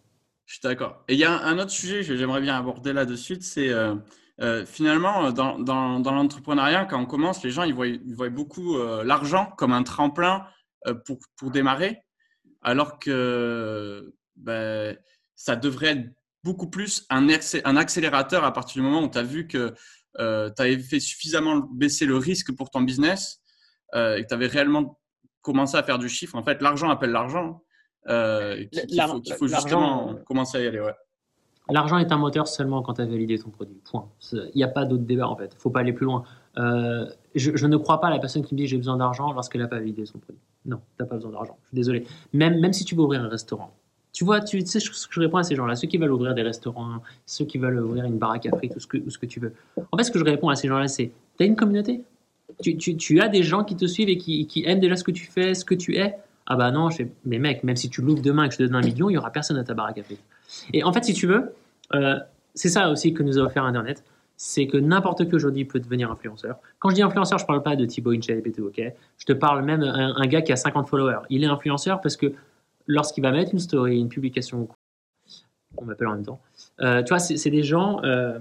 [0.46, 1.04] Je suis d'accord.
[1.08, 3.96] Et il y a un autre sujet que j'aimerais bien aborder là-dessus, c'est euh,
[4.42, 9.52] euh, finalement dans, dans, l'entrepreneuriat, quand on commence, les gens ils voient, beaucoup euh, l'argent
[9.58, 10.46] comme un tremplin
[11.06, 12.04] pour, pour démarrer,
[12.62, 14.96] alors que ben,
[15.36, 19.24] ça devrait être beaucoup plus un, un accélérateur à partir du moment où tu as
[19.24, 19.74] vu que
[20.20, 20.22] tu
[20.62, 23.42] avais fait suffisamment baisser le risque pour ton business
[23.96, 25.00] et que tu avais réellement
[25.42, 26.36] commencé à faire du chiffre.
[26.36, 27.65] En fait, l'argent appelle l'argent.
[28.08, 30.80] Euh, qu'il faut, justement commencer à y aller.
[30.80, 30.94] Ouais.
[31.70, 33.82] L'argent est un moteur seulement quand tu as validé ton produit.
[33.90, 34.08] Point.
[34.34, 35.52] Il n'y a pas d'autre débat en fait.
[35.52, 36.24] Il ne faut pas aller plus loin.
[36.58, 39.62] Euh, je, ne crois pas à la personne qui me dit j'ai besoin d'argent lorsqu'elle
[39.62, 40.42] n'a pas validé son produit.
[40.66, 41.58] Non, tu n'as pas besoin d'argent.
[41.64, 42.06] Je suis désolé.
[42.34, 43.74] Même, même si tu veux ouvrir un restaurant.
[44.14, 46.34] Tu vois, tu sais ce que je réponds à ces gens-là, ceux qui veulent ouvrir
[46.34, 49.26] des restaurants, ceux qui veulent ouvrir une baraque à frites, tout ce que, ce que
[49.26, 49.54] tu veux.
[49.92, 52.02] En fait, ce que je réponds à ces gens-là, c'est tu as une communauté?
[52.62, 55.04] Tu, tu, tu, as des gens qui te suivent et qui, qui aiment déjà ce
[55.04, 56.16] que tu fais, ce que tu es?
[56.48, 56.90] Ah bah non,
[57.26, 59.14] mais mec, même si tu l'ouvres demain et que je te donne un million, il
[59.14, 60.24] n'y aura personne à ta baraque à frites.
[60.74, 61.54] Et en fait, si tu veux,
[61.94, 62.20] euh,
[62.54, 64.04] c'est ça aussi que nous a offert Internet,
[64.38, 66.58] c'est que n'importe qui aujourd'hui peut devenir influenceur.
[66.80, 68.82] Quand je dis influenceur, je parle pas de Thibaut tout, ok
[69.18, 71.22] Je te parle même un gars qui a 50 followers.
[71.30, 72.34] Il est influenceur parce que
[72.86, 74.68] lorsqu'il va mettre une story, une publication,
[75.78, 76.42] on m'appelle en même temps,
[76.82, 78.38] euh, tu vois, c'est des gens, euh,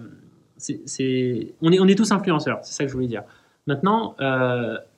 [1.62, 3.23] on est tous influenceurs, c'est ça que je voulais dire.
[3.67, 4.14] Maintenant,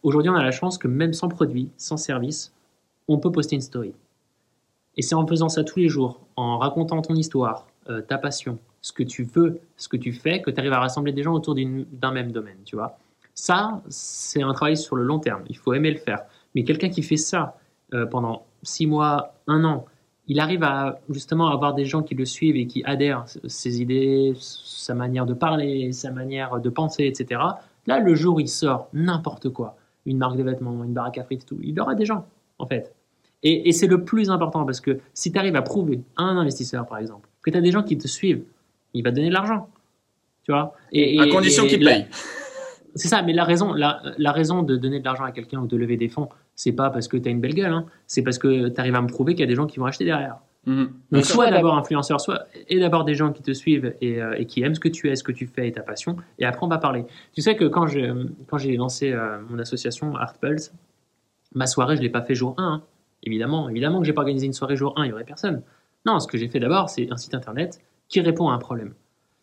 [0.03, 2.53] aujourd'hui, on a la chance que même sans produit, sans service,
[3.09, 3.95] on peut poster une story.
[4.97, 8.59] Et c'est en faisant ça tous les jours, en racontant ton histoire, euh, ta passion,
[8.81, 11.35] ce que tu veux, ce que tu fais, que tu arrives à rassembler des gens
[11.35, 12.99] autour d'un même domaine, tu vois.
[13.35, 15.43] Ça, c'est un travail sur le long terme.
[15.49, 16.23] Il faut aimer le faire.
[16.55, 17.59] Mais quelqu'un qui fait ça
[17.93, 19.85] euh, pendant six mois, un an,
[20.27, 24.35] il arrive à justement avoir des gens qui le suivent et qui adhèrent ses idées,
[24.41, 27.41] sa manière de parler, sa manière de penser, etc.
[27.87, 31.25] Là, le jour où il sort n'importe quoi, une marque de vêtements, une baraque à
[31.25, 32.27] frites, tout, il aura des gens,
[32.59, 32.93] en fait.
[33.43, 36.87] Et, c'est le plus important parce que si tu arrives à prouver à un investisseur,
[36.87, 38.43] par exemple, que tu as des gens qui te suivent,
[38.93, 39.69] il va te donner de l'argent.
[40.43, 40.75] Tu vois?
[40.91, 42.07] Et, À condition qu'il paye.
[42.97, 45.77] C'est ça, mais la raison, la, raison de donner de l'argent à quelqu'un ou de
[45.77, 47.85] lever des fonds, c'est pas parce que tu as une belle gueule, hein.
[48.07, 49.85] c'est parce que tu arrives à me prouver qu'il y a des gens qui vont
[49.85, 50.39] acheter derrière.
[50.65, 50.93] Mhm.
[51.13, 54.63] Donc, soit d'abord influenceur, soit et d'abord des gens qui te suivent euh, et, qui
[54.63, 56.69] aiment ce que tu es, ce que tu fais et ta passion, et après on
[56.69, 57.05] va parler.
[57.35, 58.11] Tu sais que quand j'ai
[58.49, 60.73] quand lancé euh, mon association Art Pulse,
[61.57, 62.83] ma soirée, je l'ai pas fait jour 1.
[63.25, 65.63] Évidemment, évidemment que j'ai pas organisé une soirée jour 1, il y aurait personne.
[66.05, 68.95] Non, ce que j'ai fait d'abord, c'est un site internet qui répond à un problème.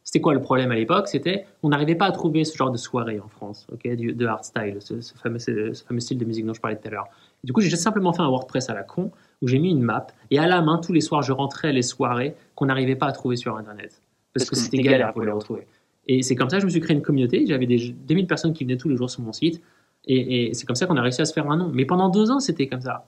[0.03, 1.07] C'était quoi le problème à l'époque?
[1.07, 4.45] C'était on n'arrivait pas à trouver ce genre de soirée en France, ok, de art
[4.45, 7.07] style, ce, fameux, ce, fameux, style de musique dont je parlais tout à l'heure.
[7.43, 10.07] Du coup, j'ai simplement fait un WordPress à la con où j'ai mis une map
[10.29, 13.11] et à la main, tous les soirs, je rentrais les soirées qu'on n'arrivait pas à
[13.11, 14.01] trouver sur Internet
[14.33, 15.67] parce, que, c'était galère pour les retrouver.
[16.07, 17.45] Et c'est comme ça que je me suis créé une communauté.
[17.47, 19.61] J'avais des 2000 personnes qui venaient tous les jours sur mon site.
[20.05, 21.69] Et, c'est comme ça qu'on a réussi à se faire un nom.
[21.73, 23.05] Mais pendant deux ans, c'était comme ça.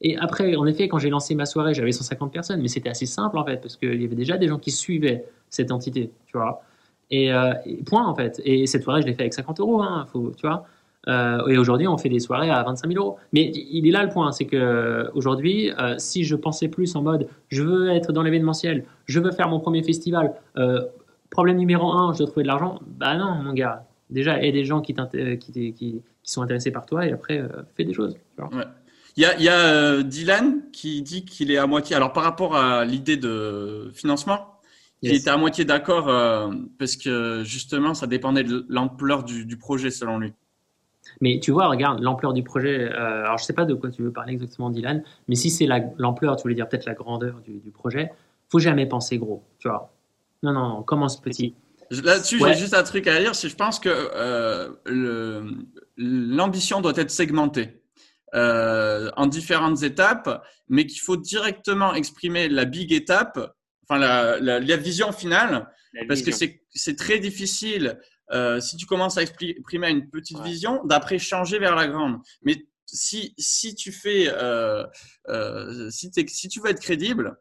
[0.00, 3.06] Et après, en effet, quand j'ai lancé ma soirée, j'avais 150 personnes, mais c'était assez
[3.06, 6.36] simple en fait, parce qu'il y avait déjà des gens qui suivaient cette entité, tu
[6.36, 6.62] vois.
[7.12, 8.40] Euh, et, point en fait.
[8.44, 10.66] Et cette soirée, je l'ai fait avec 50 euros, hein, faut, tu vois.
[11.06, 13.18] Euh, et aujourd'hui, on fait des soirées à 25 000 euros.
[13.32, 17.02] Mais il est là le point, c'est que euh, aujourd'hui, si je pensais plus en
[17.02, 20.34] mode, je veux être dans l'événementiel, je veux faire mon premier festival,
[21.30, 22.80] problème numéro un, je dois trouver de l'argent.
[22.86, 23.84] Bah non, mon gars.
[24.10, 24.94] Déjà, aide des gens qui,
[25.40, 27.42] qui, qui, sont intéressés par toi et après,
[27.76, 28.16] fais des choses.
[29.16, 31.94] Il y a, euh, Dylan qui dit qu'il est à moitié.
[31.94, 34.58] Alors, par rapport à l'idée de financement,
[35.02, 39.90] il était à moitié d'accord euh, parce que justement, ça dépendait de l'ampleur du, projet
[39.90, 40.32] selon lui.
[41.20, 42.90] Mais tu vois, regarde, l'ampleur du projet.
[42.90, 45.68] Euh, alors, je sais pas de quoi tu veux parler exactement, Dylan, mais si c'est
[45.98, 48.10] l'ampleur, tu voulais dire peut-être la grandeur du, du, projet,
[48.48, 49.92] faut jamais penser gros, tu vois.
[50.42, 51.54] Non, non, commence petit.
[52.02, 53.34] Là-dessus, j'ai juste un truc à dire.
[53.34, 54.70] Je pense que
[55.96, 57.80] l'ambition doit être segmentée.
[58.34, 63.38] Euh, en différentes étapes, mais qu'il faut directement exprimer la big étape,
[63.84, 65.70] enfin la, la, vision finale,
[66.08, 67.96] parce que c'est très difficile
[68.32, 72.16] euh, si tu commences à exprimer une petite vision, d'après changer vers la grande.
[72.42, 74.84] Mais si, si tu fais, euh,
[75.90, 77.36] si, si, tu veux être crédible,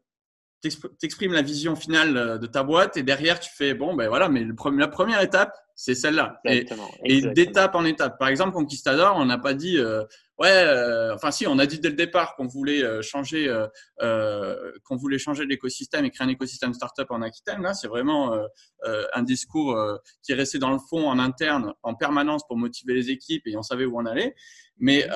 [0.99, 4.41] t'exprimes la vision finale de ta boîte et derrière tu fais bon ben voilà mais
[4.41, 6.39] le la première étape c'est celle-là.
[6.45, 8.19] Et, d'étape en étape.
[8.19, 10.03] Par exemple Conquistador on n'a pas dit euh,
[10.37, 13.51] ouais euh, enfin si on a dit dès le départ qu'on voulait euh, changer
[13.99, 17.61] qu'on voulait changer l'écosystème et créer un écosystème startup en Aquitaine.
[17.61, 18.37] Là c'est vraiment
[18.83, 19.77] un discours
[20.21, 23.57] qui est resté dans le fond en interne en permanence pour motiver les équipes et
[23.57, 24.35] on savait où on allait.
[24.77, 25.07] Mais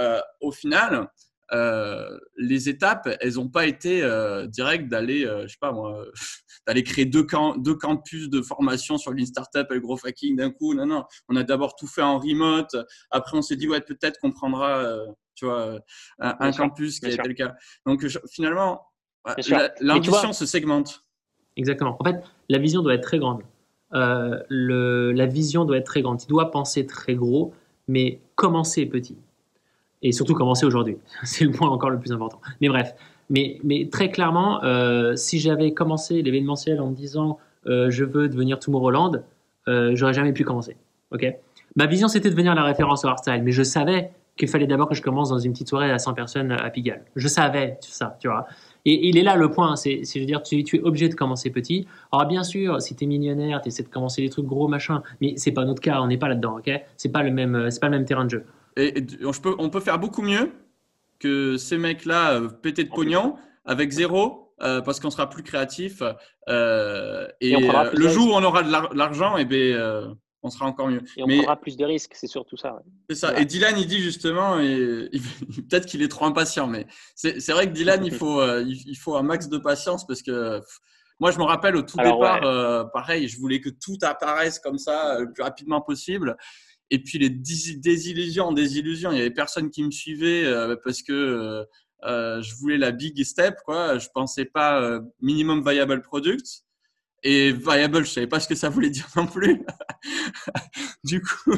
[0.42, 1.10] au final
[1.54, 6.06] euh, les étapes, elles n'ont pas été euh, directes d'aller, euh, je sais pas moi,
[6.68, 7.26] d'aller créer deux,
[7.58, 10.74] deux, campus de formation sur Lean Startup et le gros hacking d'un coup.
[10.74, 11.06] Non, non.
[11.30, 12.76] On a d'abord tout fait en remote.
[13.12, 14.98] Après, on s'est dit, ouais, peut-être qu'on prendra,
[15.36, 15.80] tu vois,
[16.20, 17.56] un, campus qui le cas.
[17.86, 18.82] Donc, finalement,
[19.80, 21.06] l'ambition se segmente.
[21.56, 21.96] Exactement.
[22.00, 23.44] En fait, la vision doit être très grande.
[23.92, 26.20] Le, la vision doit être très grande.
[26.20, 27.54] Tu dois penser très gros,
[27.88, 29.18] mais commencer petit
[30.02, 30.98] et surtout commencer aujourd'hui.
[31.24, 32.40] C'est le point encore le plus important.
[32.62, 32.94] Mais bref,
[33.30, 38.30] mais, mais très clairement, euh, si j'avais commencé l'événementiel en me disant euh, je veux
[38.30, 39.24] devenir Tomorrowland,
[39.68, 40.78] euh, j'aurais jamais pu commencer.
[41.12, 41.26] Ok?
[41.76, 44.88] Ma vision c'était de devenir la référence au hardstyle, mais je savais qu'il fallait d'abord
[44.88, 47.04] que je commence dans une petite soirée à 100 personnes à Pigalle.
[47.16, 48.48] Je savais ça, tu vois.
[48.86, 51.50] Et il est là le point, c'est, je veux dire, tu, es obligé de commencer
[51.50, 51.88] petit.
[52.12, 55.02] Alors bien sûr, si tu es millionnaire, tu essaies de commencer des trucs gros, machin,
[55.20, 56.72] mais c'est pas notre cas, on n'est pas là-dedans, ok?
[56.96, 58.46] C'est pas le même, c'est pas le même terrain de jeu.
[58.78, 60.52] Et, on peut faire beaucoup mieux
[61.20, 63.36] que ces mecs-là euh, pétés de pognon
[63.66, 66.02] avec zéro euh, parce qu'on sera plus créatif.
[66.48, 70.88] Euh, et, le jour où on aura de l'argent, et eh ben, on sera encore
[70.88, 71.02] mieux.
[71.18, 72.80] Et on prendra plus de risques, c'est surtout ça.
[73.10, 73.40] C'est ça.
[73.40, 75.10] Et Dylan, il dit justement, et,
[75.70, 79.24] peut-être qu'il est trop impatient, mais c'est vrai que Dylan, il faut, il, faut un
[79.24, 80.62] max de patience parce que
[81.20, 85.20] moi, je me rappelle au tout départ, pareil, je voulais que tout apparaisse comme ça
[85.20, 86.38] le plus rapidement possible.
[86.90, 89.12] Et puis les désillusions, désillusions.
[89.12, 91.66] Il y avait personne qui me suivait euh, parce que euh,
[92.04, 93.98] euh, je voulais la big step, quoi.
[93.98, 96.64] Je pensais pas minimum viable product.
[97.24, 99.66] Et viable, je savais pas ce que ça voulait dire non plus.
[101.04, 101.58] du coup,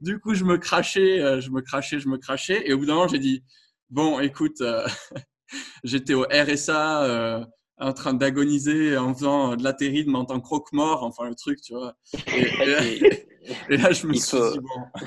[0.00, 2.62] du coup, je me crachais, je me crachais, je me crachais.
[2.66, 3.42] Et au bout d'un moment, j'ai dit,
[3.90, 4.62] bon, écoute,
[5.84, 7.48] j'étais au RSA
[7.80, 11.74] en train d'agoniser en faisant de l'atterrisme en tant que croque-mort, enfin le truc, tu
[11.74, 11.96] vois.
[12.28, 13.28] Et,
[13.68, 15.04] là, je me suis dit, bon.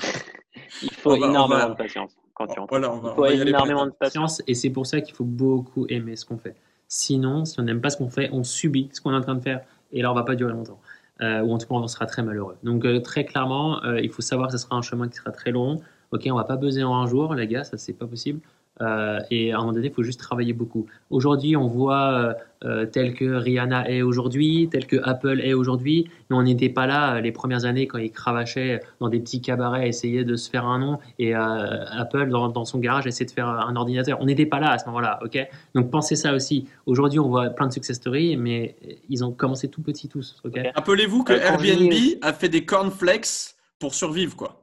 [0.82, 4.42] Il faut énormément de patience quand tu Voilà, on va, il faut énormément de patience
[4.46, 6.56] et c'est pour ça qu'il faut beaucoup aimer ce qu'on fait.
[6.88, 9.34] Sinon, si on n'aime pas ce qu'on fait, on subit ce qu'on est en train
[9.34, 9.60] de faire
[9.92, 10.80] et là, on va pas durer longtemps.
[11.20, 12.56] Euh, ou en tout cas, on sera très malheureux.
[12.62, 15.30] Donc, euh, très clairement, euh, il faut savoir que ce sera un chemin qui sera
[15.30, 15.80] très long.
[16.10, 18.40] Ok, on va pas buzzer en un jour, les gars, ça c'est pas possible.
[18.80, 20.86] Euh, et à un moment donné, il faut juste travailler beaucoup.
[21.10, 26.08] Aujourd'hui, on voit euh, euh, tel que Rihanna est aujourd'hui, tel que Apple est aujourd'hui,
[26.30, 29.88] mais on n'était pas là les premières années quand ils cravachaient dans des petits cabarets,
[29.88, 33.76] essayaient de se faire un nom, et Apple, dans, son garage, essayait de faire un
[33.76, 34.18] ordinateur.
[34.20, 35.38] On n'était pas là à ce moment-là, ok?
[35.74, 36.66] Donc pensez ça aussi.
[36.86, 38.76] Aujourd'hui, on voit plein de success stories, mais
[39.08, 40.58] ils ont commencé tout petits tous, ok?
[40.74, 44.61] Rappelez-vous que Airbnb a fait des cornflakes pour survivre, quoi.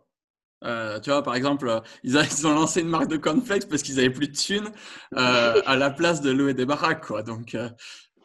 [0.64, 2.18] Euh, tu vois, par exemple, euh, ils,
[2.48, 4.70] ont lancé une marque de cornflakes parce qu'ils avaient plus de thunes
[5.16, 7.24] euh, à la place de louer des baraques, quoi.
[7.24, 7.58] Donc,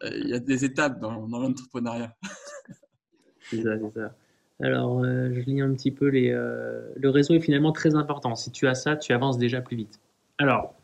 [0.04, 2.14] il y a des étapes dans, l'entrepreneuriat.
[3.50, 4.14] c'est ça, c'est ça.
[4.62, 6.30] Alors, je lis un petit peu les.
[6.30, 8.34] le réseau est finalement très important.
[8.34, 10.00] Si tu as ça, tu avances déjà plus vite.
[10.38, 10.74] Alors,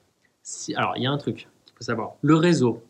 [0.77, 2.15] alors il y a un truc qu'il faut savoir.
[2.23, 2.83] Le réseau,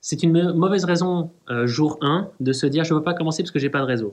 [0.00, 1.30] c'est une mauvaise raison
[1.64, 3.86] jour 1 de se dire je ne veux pas commencer parce que j'ai pas de
[3.86, 4.12] réseau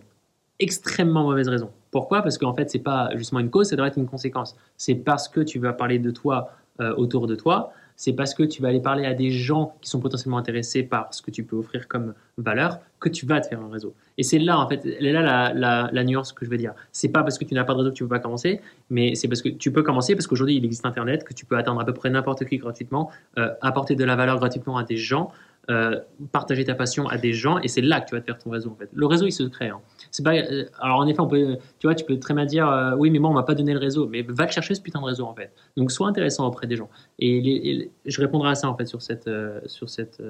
[0.60, 1.72] extrêmement mauvaise raison.
[1.94, 2.24] Pourquoi?
[2.24, 4.58] Parce qu'en fait, c'est pas justement une cause, ça doit être une conséquence.
[4.78, 6.50] C'est parce que tu vas parler de toi
[6.82, 9.92] euh, autour de toi, c'est parce que tu vas aller parler à des gens qui
[9.92, 13.48] sont potentiellement intéressés par ce que tu peux offrir comme valeur que tu vas te
[13.48, 13.94] faire un réseau.
[14.18, 16.74] Et c'est là, en fait, là la, la, nuance que je veux dire.
[16.92, 18.60] C'est pas parce que tu n'as pas de réseau que tu ne peux pas commencer,
[18.90, 21.58] mais c'est parce que tu peux commencer parce qu'aujourd'hui, il existe Internet, que tu peux
[21.58, 24.98] atteindre à peu près n'importe qui gratuitement, euh, apporter de la valeur gratuitement à des
[24.98, 25.32] gens.
[25.70, 26.02] Euh,
[26.34, 28.50] partager ta passion à des gens et c'est là que tu vas te faire ton
[28.50, 28.90] réseau en fait.
[28.92, 29.70] Le réseau il se crée.
[29.70, 29.80] Hein.
[30.12, 32.68] C'est pas euh, alors en effet on peut tu vois tu peux très bien dire
[32.68, 34.82] euh, oui mais moi on m'a pas donné le réseau mais va le chercher ce
[34.82, 35.54] putain de réseau en fait.
[35.78, 39.30] Donc sois intéressant auprès des gens et, je répondrai à ça en fait sur cette
[39.68, 40.22] sur cette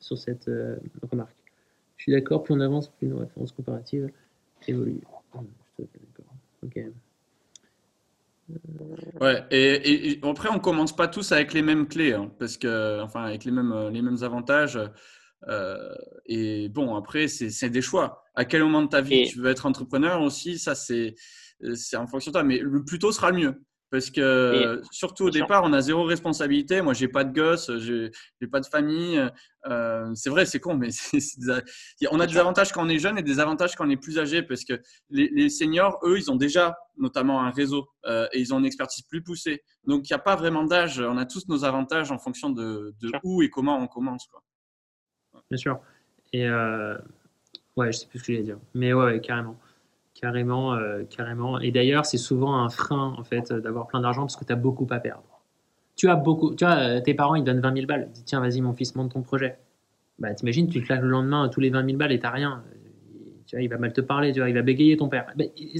[0.00, 0.50] sur cette
[1.08, 1.36] remarque.
[1.96, 4.10] Je suis d'accord plus on avance plus nos références comparatives
[4.66, 5.04] évoluent.
[6.64, 6.80] Ok.
[9.20, 13.24] Ouais, et, après, on commence pas tous avec les mêmes clés, hein, parce que, enfin,
[13.24, 14.78] avec les mêmes, les mêmes avantages.
[15.48, 15.94] Euh,
[16.26, 18.24] et bon, après, c'est des choix.
[18.34, 21.14] À quel moment de ta vie tu veux être entrepreneur aussi, ça, c'est
[21.94, 22.44] en fonction de toi.
[22.44, 23.64] Mais le plus tôt sera le mieux.
[23.90, 26.82] Parce que surtout au départ, on a zéro responsabilité.
[26.82, 28.10] Moi, j'ai pas de gosse, j'ai
[28.50, 29.24] pas de famille.
[29.66, 30.88] Euh, c'est vrai, c'est con, mais
[32.10, 34.18] on a des avantages quand on est jeune et des avantages quand on est plus
[34.18, 34.42] âgé.
[34.42, 38.58] Parce que les, seniors, eux, ils ont déjà notamment un réseau euh, et ils ont
[38.58, 39.62] une expertise plus poussée.
[39.86, 41.00] Donc, il n'y a pas vraiment d'âge.
[41.00, 44.26] On a tous nos avantages en fonction de, où et comment on commence.
[44.26, 44.42] Quoi.
[45.50, 45.78] bien sûr.
[46.32, 46.98] Et euh,
[47.76, 48.58] ouais, je sais plus ce que j'allais dire.
[48.74, 49.56] Mais ouais, carrément.
[50.24, 51.60] Carrément, euh, carrément.
[51.60, 54.56] Et d'ailleurs, c'est souvent un frein, en fait, d'avoir plein d'argent parce que tu as
[54.56, 55.22] beaucoup à perdre.
[55.96, 58.08] Tu as beaucoup, tu vois, euh, tes parents, ils donnent 20 000 balles.
[58.16, 59.58] Ils tiens, vas-y, mon fils, monte ton projet.
[60.18, 62.62] Bah, t'imagines, tu claques le lendemain tous les 20 000 balles et t'as rien.
[63.46, 65.26] Tu vois, il va mal te parler, tu vois, il va bégayer ton père.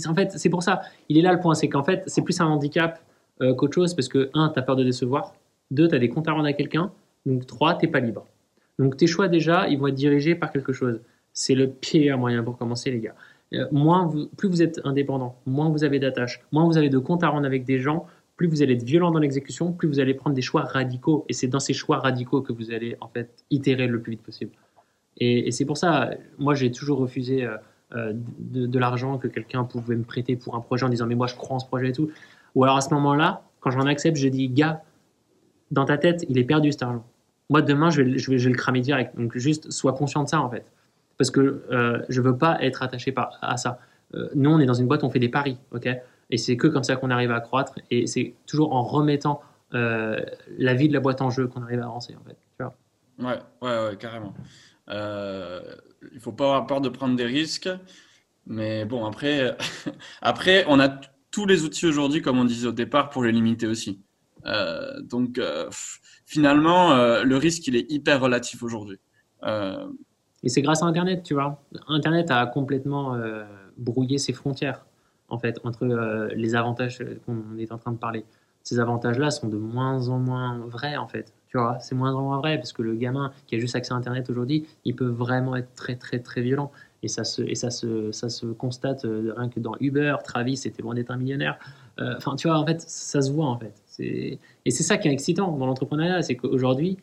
[0.07, 0.83] En fait, c'est pour ça.
[1.09, 3.01] Il est là le point, c'est qu'en fait, c'est plus un handicap
[3.41, 5.33] qu'autre chose parce que, un, tu as peur de décevoir.
[5.71, 6.93] Deux, tu as des comptes à rendre à quelqu'un.
[7.25, 8.27] Donc, trois, t'es pas libre.
[8.79, 11.01] Donc tes choix déjà, ils vont être dirigés par quelque chose.
[11.33, 13.15] C'est le pire moyen pour commencer, les gars.
[13.55, 17.23] Euh, moins plus vous êtes indépendant, moins vous avez d'attaches, moins vous avez de comptes
[17.23, 20.15] à rendre avec des gens, plus vous allez être violent dans l'exécution, plus vous allez
[20.15, 21.25] prendre des choix radicaux.
[21.29, 24.23] Et c'est dans ces choix radicaux que vous allez en fait itérer le plus vite
[24.23, 24.53] possible.
[25.19, 27.57] Et, c'est pour ça, moi j'ai toujours refusé euh,
[27.95, 31.15] euh, de, de l'argent que quelqu'un pouvait me prêter pour un projet en disant mais
[31.15, 32.11] moi je crois en ce projet et tout.
[32.55, 34.83] Ou alors à ce moment-là, quand j'en accepte, je dis gars,
[35.71, 37.05] dans ta tête, il est perdu cet argent
[37.51, 39.17] moi demain je vais, je vais, le cramer direct.
[39.17, 40.65] Donc juste sois conscient de ça en fait.
[41.19, 43.79] Parce que euh, je veux pas être attaché par, à ça.
[44.15, 45.89] Euh, nous on est dans une boîte, on fait des paris, ok?
[46.31, 47.75] Et c'est que comme ça qu'on arrive à croître.
[47.91, 49.41] Et c'est toujours en remettant
[49.75, 50.21] euh,
[50.59, 52.37] la vie de la boîte en jeu qu'on arrive à avancer en fait.
[52.59, 52.75] Tu vois
[53.19, 54.35] ouais, ouais, ouais, carrément.
[54.89, 55.61] Euh,
[56.13, 57.69] il faut pas avoir peur de prendre des risques.
[58.47, 59.57] Mais bon, après,
[60.23, 60.89] après on a
[61.31, 64.01] tous les outils aujourd'hui, comme on disait au départ, pour les limiter aussi.
[65.01, 65.41] Donc,
[66.27, 69.01] finalement, le risque, il est hyper relatif aujourd'hui.
[70.45, 71.61] Euh, et c'est grâce à Internet, tu vois.
[71.89, 73.45] Internet a complètement euh,
[73.77, 74.85] brouillé ses frontières,
[75.29, 75.87] en fait, entre
[76.35, 78.25] les avantages qu'on est en train de parler.
[78.63, 81.33] Ces avantages-là sont de moins en moins vrais, en fait.
[81.49, 83.93] Tu vois, c'est moins en moins vrai, parce que le gamin qui a juste accès
[83.93, 86.73] à Internet aujourd'hui, il peut vraiment être très, très, très violent.
[87.03, 90.83] Et ça se, et ça se, ça se constate rien que dans Uber, Travis était
[90.83, 91.59] loin d'être un millionnaire.
[91.99, 93.75] Enfin, tu vois, en fait, ça se voit, en fait.
[94.01, 94.39] Et
[94.71, 96.97] c'est ça qui est excitant dans l'entrepreneuriat, c'est qu'aujourd'hui,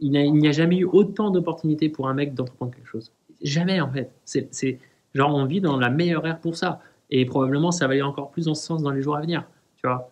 [0.00, 3.12] il n'y a, jamais eu autant d'opportunités pour un mec d'entreprendre quelque chose.
[3.42, 4.10] Jamais, en fait.
[4.24, 4.78] C'est
[5.14, 6.80] genre, on vit dans la meilleure ère pour ça.
[7.10, 9.44] Et probablement, ça va aller encore plus dans ce sens dans les jours à venir.
[9.76, 10.10] Tu vois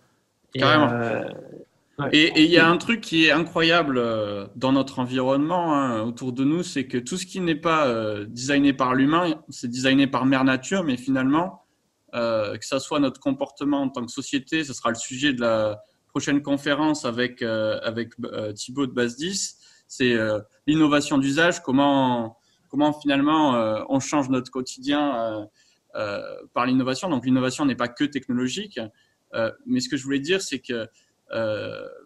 [0.53, 0.88] Carrément.
[0.90, 1.25] Euh,
[2.12, 6.33] et il y a un truc qui est incroyable euh, dans notre environnement hein, autour
[6.33, 10.09] de nous, c'est que tout ce qui n'est pas euh, designé par l'humain, c'est designé
[10.09, 11.64] par mère nature, mais finalement,
[12.14, 15.40] euh, que ça soit notre comportement en tant que société, ce sera le sujet de
[15.40, 18.12] la prochaine conférence avec, avec
[18.55, 20.16] Thibaut de Base 10, c'est
[20.66, 22.37] l'innovation d'usage, comment,
[22.68, 25.49] comment finalement on change notre quotidien
[25.92, 27.09] par l'innovation.
[27.09, 28.81] Donc l'innovation n'est pas que technologique,
[29.66, 30.88] mais ce que je voulais dire, c'est que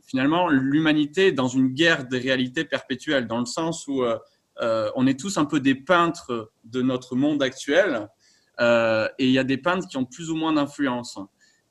[0.06, 4.04] finalement l'humanité est dans une guerre des réalités perpétuelles, dans le sens où
[4.60, 8.08] on est tous un peu des peintres de notre monde actuel
[8.60, 11.18] euh, et il y a des peintres qui ont plus ou moins d'influence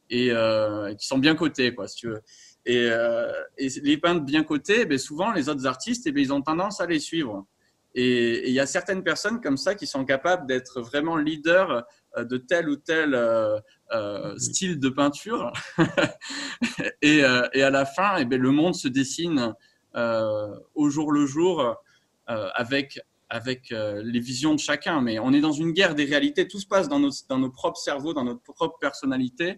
[0.09, 2.21] et euh, qui sont bien cotés, quoi, si tu veux.
[2.67, 6.33] Et, euh, et les peintres bien cotés, ben souvent les autres artistes, eh ben, ils
[6.33, 7.47] ont tendance à les suivre.
[7.95, 11.83] Et il y a certaines personnes comme ça qui sont capables d'être vraiment leaders
[12.17, 15.51] de tel ou tel euh, style de peinture.
[17.01, 19.55] et, et, à la fin, eh ben, le monde se dessine
[19.95, 21.75] au jour le jour
[22.27, 22.99] avec
[23.29, 26.47] avec euh, les visions de chacun, mais on est dans une guerre des réalités.
[26.47, 29.57] Tout se passe dans nos, dans nos propres cerveaux, dans notre propre personnalité.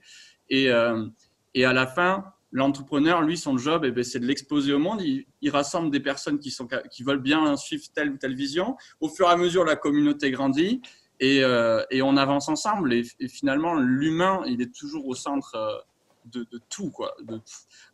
[0.50, 1.06] Et, euh,
[1.54, 5.02] et à la fin, l'entrepreneur, lui, son job, eh ben, c'est de l'exposer au monde.
[5.02, 8.76] Il, rassemble des personnes qui, veulent bien suivre telle ou telle vision.
[9.00, 10.82] Au fur et à mesure, la communauté grandit
[11.20, 12.94] et, euh, on avance ensemble.
[12.94, 15.78] Et, finalement, l'humain, il est toujours au centre euh,
[16.26, 17.16] de, tout, quoi,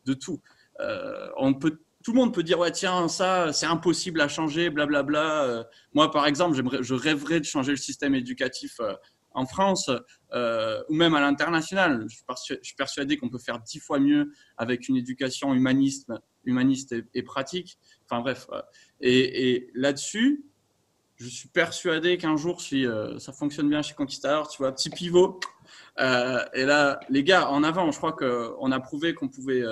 [0.05, 0.41] de, tout.
[0.79, 1.29] Euh,
[2.03, 5.03] tout le monde peut dire ouais tiens ça c'est impossible à changer blablabla.
[5.03, 5.69] Bla, bla.
[5.95, 8.79] Moi par exemple je rêverais de changer le système éducatif
[9.35, 9.91] en France
[10.33, 12.05] euh, ou même à l'international.
[12.09, 16.11] Je, suis persuadé qu'on peut faire dix fois mieux avec une éducation humaniste,
[16.45, 17.77] humaniste et, pratique.
[18.05, 18.47] Enfin bref.
[19.01, 20.45] Et, et là-dessus,
[21.17, 22.85] je suis persuadé qu'un jour, si
[23.19, 25.39] ça fonctionne bien chez Conquistador, tu vois, petit pivot.
[25.97, 29.63] et là, les gars, en avant, je crois qu'on a prouvé qu'on pouvait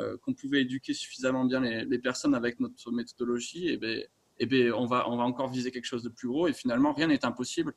[0.00, 4.02] euh, qu'on pouvait éduquer suffisamment bien les, personnes avec notre méthodologie, et ben,
[4.38, 6.46] eh ben, on, va, on va encore viser quelque chose de plus gros.
[6.48, 7.74] Et finalement, rien n'est impossible.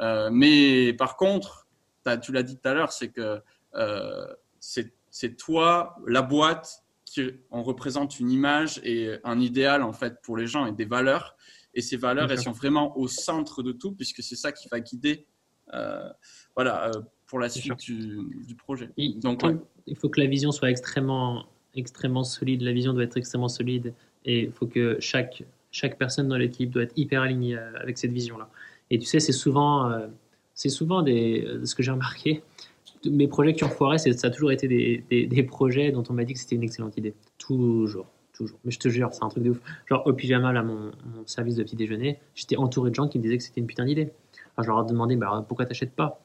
[0.00, 1.66] Euh, mais par contre,
[2.22, 3.40] tu l'as dit tout à l'heure, c'est que
[3.74, 4.26] euh,
[4.60, 10.36] c'est toi, la boîte, qui on représente une image et un idéal en fait pour
[10.36, 11.36] les gens et des valeurs.
[11.74, 14.80] Et ces valeurs, elles sont vraiment au centre de tout, puisque c'est ça qui va
[14.80, 15.26] guider
[16.54, 16.90] voilà,
[17.26, 18.90] pour la suite du, projet.
[19.16, 19.42] Donc,
[19.86, 23.94] il faut que la vision soit extrêmement extrêmement solide, la vision doit être extrêmement solide
[24.24, 27.98] et il faut que chaque, chaque personne dans l'équipe doit être hyper alignée euh, avec
[27.98, 28.48] cette vision-là.
[28.90, 30.06] Et tu sais, c'est souvent, euh,
[30.54, 32.42] c'est souvent des, ce que j'ai remarqué,
[33.04, 36.24] mes projets qui ont foiré, ça a toujours été des, des, projets dont on m'a
[36.24, 37.14] dit que c'était une excellente idée.
[37.38, 38.58] Toujours, toujours.
[38.64, 39.60] Mais je te jure, c'est un truc de ouf.
[39.86, 43.18] Genre, au pyjama, là, mon, mon service de petit déjeuner, j'étais entouré de gens qui
[43.18, 44.12] me disaient que c'était une putain d'idée.
[44.56, 46.20] Alors, je leur ai demandé, bah, pourquoi t'achètes pas?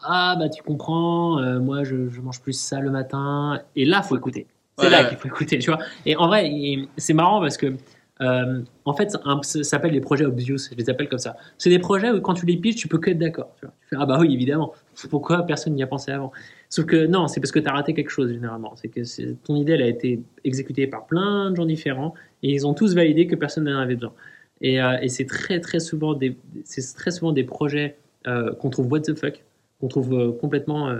[0.00, 3.60] Ah, bah, tu comprends, euh, moi, je, je, mange plus ça le matin.
[3.76, 4.46] Et là, faut écouter.
[4.78, 5.80] C'est là qu'il faut écouter, tu vois.
[6.06, 6.50] Et en vrai,
[6.96, 7.76] c'est marrant parce que
[8.22, 11.36] euh, en fait, ça s'appelle les projets obvious, je les appelle comme ça.
[11.58, 13.54] C'est des projets où quand tu les piges, tu peux que être d'accord.
[13.58, 14.72] Tu, fais, ah bah oui, évidemment.
[15.10, 16.30] Pourquoi personne n'y a pensé avant?
[16.68, 18.74] Sauf que non, c'est parce que tu as raté quelque chose généralement.
[18.76, 22.66] C'est que ton idée, elle a été exécutée par plein de gens différents et ils
[22.66, 24.14] ont tous validé que personne n'en avait besoin.
[24.60, 26.36] Et, euh, c'est très très souvent des,
[26.96, 27.96] très souvent des projets
[28.28, 29.42] euh, qu'on trouve what the fuck,
[29.80, 30.94] qu'on trouve complètement.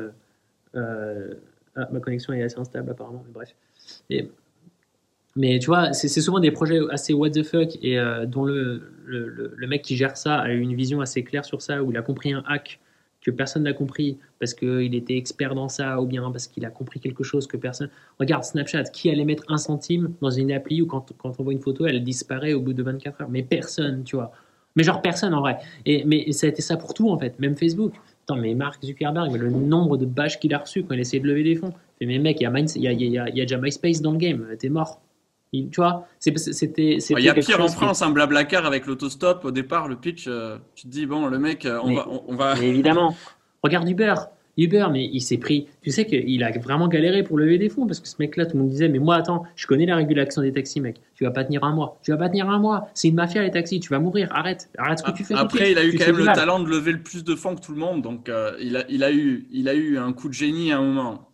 [1.74, 3.54] Ah, ma connexion est assez instable apparemment, mais bref.
[5.34, 8.82] Mais tu vois, c'est souvent des projets assez what the fuck et euh, dont le,
[9.06, 12.02] le, mec qui gère ça a une vision assez claire sur ça, où il a
[12.02, 12.80] compris un hack
[13.22, 16.70] que personne n'a compris parce qu'il était expert dans ça ou bien parce qu'il a
[16.70, 17.88] compris quelque chose que personne.
[18.18, 21.52] Regarde Snapchat, qui allait mettre un centime dans une appli où quand, quand on voit
[21.52, 23.30] une photo, elle disparaît au bout de 24 heures?
[23.30, 24.32] Mais personne, tu vois.
[24.74, 25.58] Mais genre personne en vrai.
[25.86, 27.94] Et, mais ça a été ça pour tout en fait, même Facebook.
[28.24, 31.28] Attends, mais Mark Zuckerberg, le nombre de bâches qu'il a reçu quand il essayait de
[31.28, 31.72] lever des fonds.
[32.00, 34.18] Mais mec, il, y a, il, y a, il y a déjà MySpace dans le
[34.18, 35.00] game, t'es mort.
[35.52, 36.96] Tu vois, c'était.
[36.96, 39.44] Il y a pire en France, un blablacar avec l'autostop.
[39.44, 42.34] Au départ, le pitch, euh, tu te dis, bon, le mec, euh, on, va, on,
[42.34, 42.58] va.
[42.58, 43.14] évidemment.
[43.62, 44.14] Regarde Uber.
[44.56, 45.66] Uber, mais il s'est pris.
[45.82, 48.56] Tu sais qu'il a vraiment galéré pour lever des fonds parce que ce mec-là, tout
[48.56, 51.00] le monde disait, mais moi, attends, je connais la régulation des taxis, mec.
[51.14, 51.98] Tu vas pas tenir un mois.
[52.02, 52.88] Tu vas pas tenir un mois.
[52.94, 53.80] C'est une mafia, les taxis.
[53.80, 54.28] Tu vas mourir.
[54.32, 54.68] Arrête.
[54.78, 55.34] Arrête ce que tu fais.
[55.34, 57.60] Après, il a eu quand même le talent de lever le plus de fonds que
[57.60, 58.02] tout le monde.
[58.02, 60.78] Donc, euh, il, a, il, a eu, il a eu un coup de génie à
[60.78, 61.31] un moment.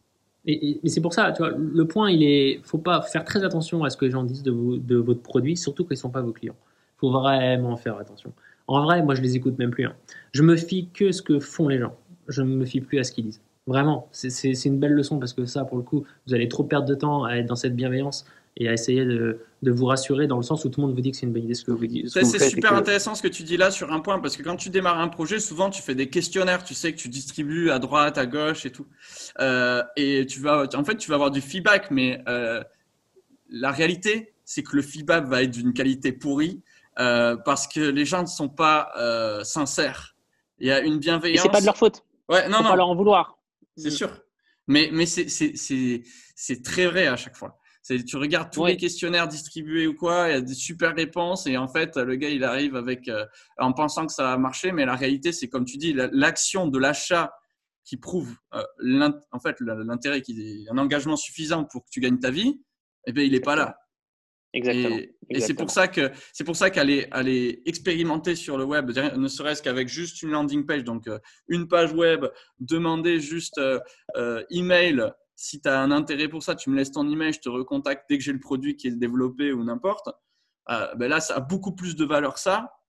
[0.50, 3.84] Et, c'est pour ça, tu vois, le point, il est, faut pas faire très attention
[3.84, 6.32] à ce que les gens disent de, votre produit, surtout qu'ils ne sont pas vos
[6.32, 6.56] clients.
[6.96, 8.32] Il faut vraiment faire attention.
[8.66, 9.84] En vrai, moi, je les écoute même plus.
[9.84, 9.94] Hein.
[10.32, 11.94] Je me fie que ce que font les gens.
[12.28, 13.42] Je ne me fie plus à ce qu'ils disent.
[13.66, 16.88] Vraiment, c'est une belle leçon parce que ça, pour le coup, vous allez trop perdre
[16.88, 18.24] de temps à être dans cette bienveillance
[18.58, 21.00] et à essayer de, de, vous rassurer dans le sens où tout le monde vous
[21.00, 22.08] dit que c'est une bonne idée ce que vous dites.
[22.08, 24.68] C'est super intéressant ce que tu dis là sur un point parce que quand tu
[24.68, 28.18] démarres un projet, souvent tu fais des questionnaires, tu sais que tu distribues à droite,
[28.18, 28.86] à gauche et tout,
[29.40, 32.62] euh, et tu vas, en fait, tu vas avoir du feedback, mais euh,
[33.48, 36.60] la réalité, c'est que le feedback va être d'une qualité pourrie
[36.98, 40.16] euh, parce que les gens ne sont pas euh, sincères.
[40.58, 41.42] Il y a une bienveillance.
[41.42, 42.04] c'est pas de leur faute.
[42.28, 42.70] Ouais, non, Faut non.
[42.70, 43.38] Pas leur en vouloir.
[43.76, 44.10] C'est sûr.
[44.66, 47.57] Mais, mais c'est très vrai à chaque fois.
[47.88, 51.56] Tu regardes tous les questionnaires distribués ou quoi, il y a des super réponses et
[51.56, 53.24] en fait, le gars, il arrive avec, euh,
[53.56, 56.78] en pensant que ça va marcher, mais la réalité, c'est comme tu dis, l'action de
[56.78, 57.32] l'achat
[57.84, 62.30] qui prouve euh, en fait l'intérêt, qui un engagement suffisant pour que tu gagnes ta
[62.30, 62.60] vie,
[63.06, 63.78] eh bien, il n'est pas là.
[64.52, 64.98] Exactement.
[65.30, 69.28] Et, c'est pour ça que c'est pour ça qu'aller aller expérimenter sur le web, ne
[69.28, 71.18] serait-ce qu'avec juste une landing page, donc euh,
[71.48, 72.26] une page web,
[72.58, 73.60] demander juste
[74.50, 77.48] email si tu as un intérêt pour ça, tu me laisses ton email, je te
[77.48, 80.08] recontacte dès que j'ai le produit qui est développé ou n'importe.
[80.68, 82.80] Euh, ben là, ça a beaucoup plus de valeur ça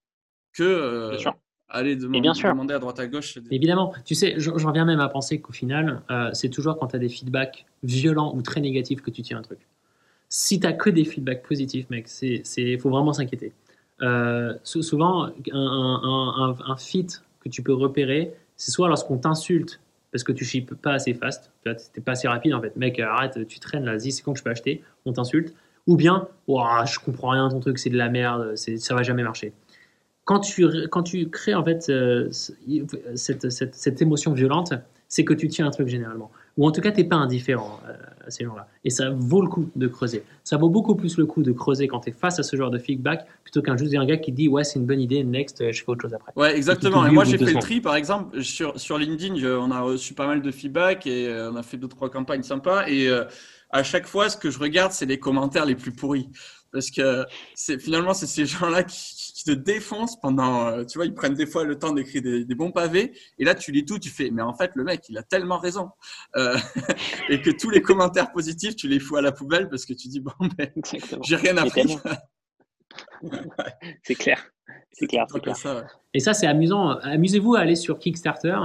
[0.54, 1.16] que euh,
[1.68, 3.38] aller demander, à droite à gauche.
[3.52, 6.96] Évidemment, tu sais, j'en reviens même à penser qu'au final, euh, c'est toujours quand tu
[6.96, 9.60] as des feedbacks violents ou très négatifs que tu tiens un truc.
[10.28, 13.54] Si tu as que des feedbacks positifs, mec, il faut vraiment s'inquiéter.
[14.64, 17.08] souvent, un, un, un fit
[17.42, 19.80] que tu peux repérer, c'est soit lorsqu'on t'insulte
[20.12, 22.76] parce que tu ships pas assez fast, tu n'es pas assez rapide en fait.
[22.76, 25.54] Mec, arrête, tu traînes là, vas-y, c'est quand je peux acheter, on t'insulte.
[25.88, 29.54] Ou bien, je comprends rien, ton truc, c'est de la merde, ça va jamais marcher.
[30.26, 32.30] Quand tu, quand tu crées en fait euh,
[33.16, 34.74] cette, cette, cette, émotion violente,
[35.08, 36.30] c'est que tu tiens un truc généralement.
[36.58, 37.94] Ou en tout cas, tu n'es pas indifférent euh,
[38.28, 38.68] à ces gens-là.
[38.84, 40.24] Et ça vaut le coup de creuser.
[40.44, 42.70] Ça vaut beaucoup plus le coup de creuser quand tu es face à ce genre
[42.70, 45.72] de feedback plutôt qu'un juste un gars qui dit ouais, c'est une bonne idée, next,
[45.72, 46.32] je fais autre chose après.
[46.36, 47.06] Ouais, exactement.
[47.06, 50.28] Et, moi, j'ai fait le tri, par exemple, sur, sur LinkedIn, on a reçu pas
[50.28, 52.88] mal de feedback et euh, on a fait deux, trois campagnes sympas.
[52.88, 53.26] Et euh,
[53.72, 56.30] à chaque fois, ce que je regarde, c'est les commentaires les plus pourris.
[56.72, 57.26] Parce que
[57.80, 61.46] finalement, c'est ces gens-là qui, qui te défoncent pendant, euh, tu vois, ils prennent des
[61.46, 64.42] fois le temps d'écrire des, bons pavés, et là tu lis tout, tu fais, mais
[64.42, 65.92] en fait le mec il a tellement raison,
[66.36, 66.58] euh,
[67.30, 70.10] et que tous les commentaires positifs tu les fous à la poubelle parce que tu
[70.10, 70.70] dis bon ben
[71.24, 71.98] j'ai rien appris.
[74.04, 74.52] c'est clair,
[74.92, 75.26] c'est clair,
[76.14, 76.90] Et ça c'est amusant.
[77.00, 78.60] Amusez-vous à aller sur Kickstarter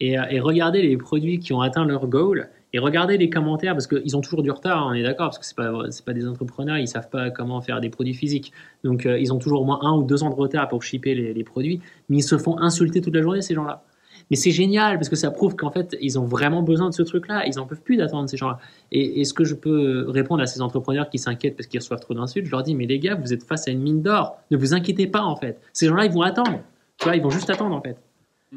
[0.00, 3.86] et, et regarder les produits qui ont atteint leur goal et regardez les commentaires, parce
[3.86, 6.26] qu'ils ont toujours du retard, on est d'accord, parce que ce n'est pas, pas des
[6.26, 8.52] entrepreneurs, ils ne savent pas comment faire des produits physiques.
[8.82, 11.14] Donc euh, ils ont toujours au moins un ou deux ans de retard pour shipper
[11.14, 13.84] les, produits, mais ils se font insulter toute la journée, ces gens-là.
[14.28, 17.04] Mais c'est génial, parce que ça prouve qu'en fait, ils ont vraiment besoin de ce
[17.04, 18.58] truc-là, ils n'en peuvent plus d'attendre ces gens-là.
[18.90, 22.00] Et, et, ce que je peux répondre à ces entrepreneurs qui s'inquiètent parce qu'ils reçoivent
[22.00, 24.36] trop d'insultes, je leur dis, mais les gars, vous êtes face à une mine d'or,
[24.50, 25.60] ne vous inquiétez pas en fait.
[25.72, 26.58] Ces gens-là, ils vont attendre.
[27.06, 27.98] Ils vont juste attendre en fait.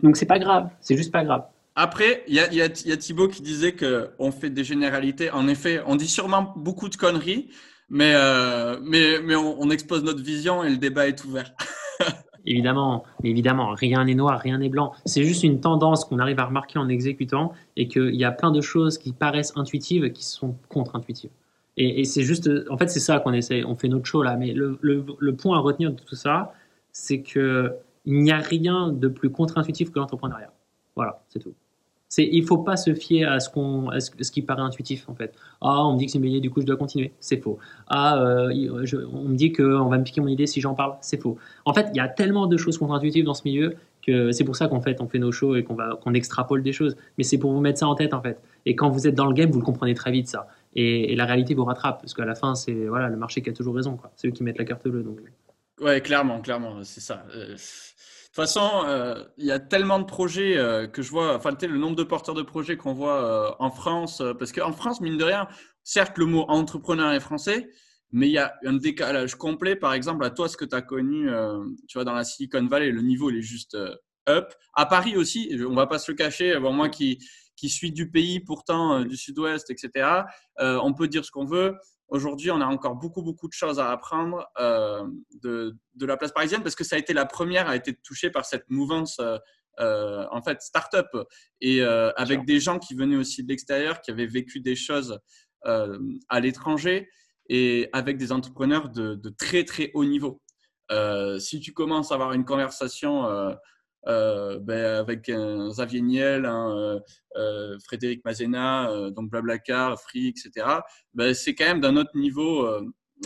[0.02, 1.44] Donc c'est pas grave, c'est juste pas grave.
[1.80, 5.30] Après, il y a, y, Thibaut qui disait qu'on fait des généralités.
[5.30, 7.50] En effet, on dit sûrement beaucoup de conneries,
[7.88, 11.54] Mais, euh, mais, mais on, expose notre vision et le débat est ouvert.
[12.48, 14.92] évidemment, évidemment, rien n'est noir, rien n'est blanc.
[15.06, 18.50] C'est juste une tendance qu'on arrive à remarquer en exécutant et qu'il y a plein
[18.50, 21.30] de choses qui paraissent intuitives et qui sont contre-intuitives.
[21.78, 23.64] Et, c'est juste, en fait, c'est ça qu'on essaie.
[23.64, 26.54] On fait notre show là, mais le, le, le point à retenir de tout ça,
[26.92, 27.76] c'est que
[28.06, 30.52] il n'y a rien de plus contre-intuitif que l'entrepreneuriat.
[30.96, 31.54] Voilà, c'est tout.
[32.10, 35.34] C'est, il faut pas se fier à ce, qu'on, ce, qui paraît intuitif en fait.
[35.60, 37.12] Ah, on me dit que c'est une du coup je dois continuer.
[37.20, 37.60] C'est faux.
[37.88, 38.50] Ah, euh,
[39.12, 40.96] on me dit qu'on va me piquer mon idée si j'en parle.
[41.02, 41.38] C'est faux.
[41.66, 43.76] En fait, il y a tellement de choses contre-intuitives dans ce milieu
[44.08, 46.64] que c'est pour ça qu'en fait on fait nos shows et qu'on va qu'on extrapole
[46.64, 46.96] des choses.
[47.18, 48.40] Mais c'est pour vous mettre ça en tête en fait.
[48.66, 50.48] Et quand vous êtes dans le game, vous le comprenez très vite ça.
[50.76, 53.54] Et, la réalité vous rattrape parce qu'à la fin c'est voilà le marché qui a
[53.54, 54.12] toujours raison quoi.
[54.16, 55.20] C'est eux qui mettent la carte bleue donc.
[55.80, 57.24] Ouais, clairement, clairement, c'est ça.
[57.36, 57.56] Euh,
[58.38, 61.78] toute façon, euh, il y a tellement de projets euh, que je vois, enfin, le
[61.80, 65.24] nombre de porteurs de projets qu'on voit euh, en France, parce qu'en France, mine de
[65.24, 65.48] rien,
[65.84, 67.68] certes, le mot entrepreneur est français,
[68.12, 69.76] mais il y a un décalage complet.
[69.76, 71.28] Par exemple, à toi, ce que tu as connu,
[71.88, 73.76] tu vois, dans la Silicon Valley, le niveau, il est juste
[74.30, 74.54] up.
[74.76, 77.18] À Paris aussi, on va pas se le cacher, bon, moi qui,
[77.58, 80.22] qui suis du pays, pourtant du sud-ouest, etc.,
[80.58, 81.76] on peut dire ce qu'on veut.
[82.10, 85.06] Aujourd'hui, on a encore beaucoup, beaucoup de choses à apprendre euh,
[85.44, 88.30] de, de, la place parisienne parce que ça a été la première à être touchée
[88.30, 89.38] par cette mouvance euh,
[89.80, 91.08] euh en fait start-up
[91.62, 95.20] et euh, avec des gens qui venaient aussi de l'extérieur, qui avaient vécu des choses
[95.66, 96.00] euh,
[96.30, 97.10] à l'étranger
[97.50, 100.42] et avec des entrepreneurs de, de, très, très haut niveau.
[101.40, 103.54] si tu commences à avoir une conversation euh,
[104.08, 107.02] ben, avec Xavier Niel, un,
[107.36, 110.66] euh, Frédéric Mazena, donc Blablacar, Free, etc.
[111.14, 112.68] Ben, c'est quand même d'un autre niveau.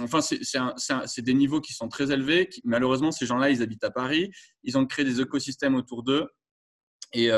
[0.01, 2.49] enfin, c'est des niveaux qui sont très élevés.
[2.63, 4.31] malheureusement, ces gens-là, ils habitent à Paris.
[4.63, 6.27] Ils ont créé des écosystèmes autour d'eux.
[7.13, 7.29] Et,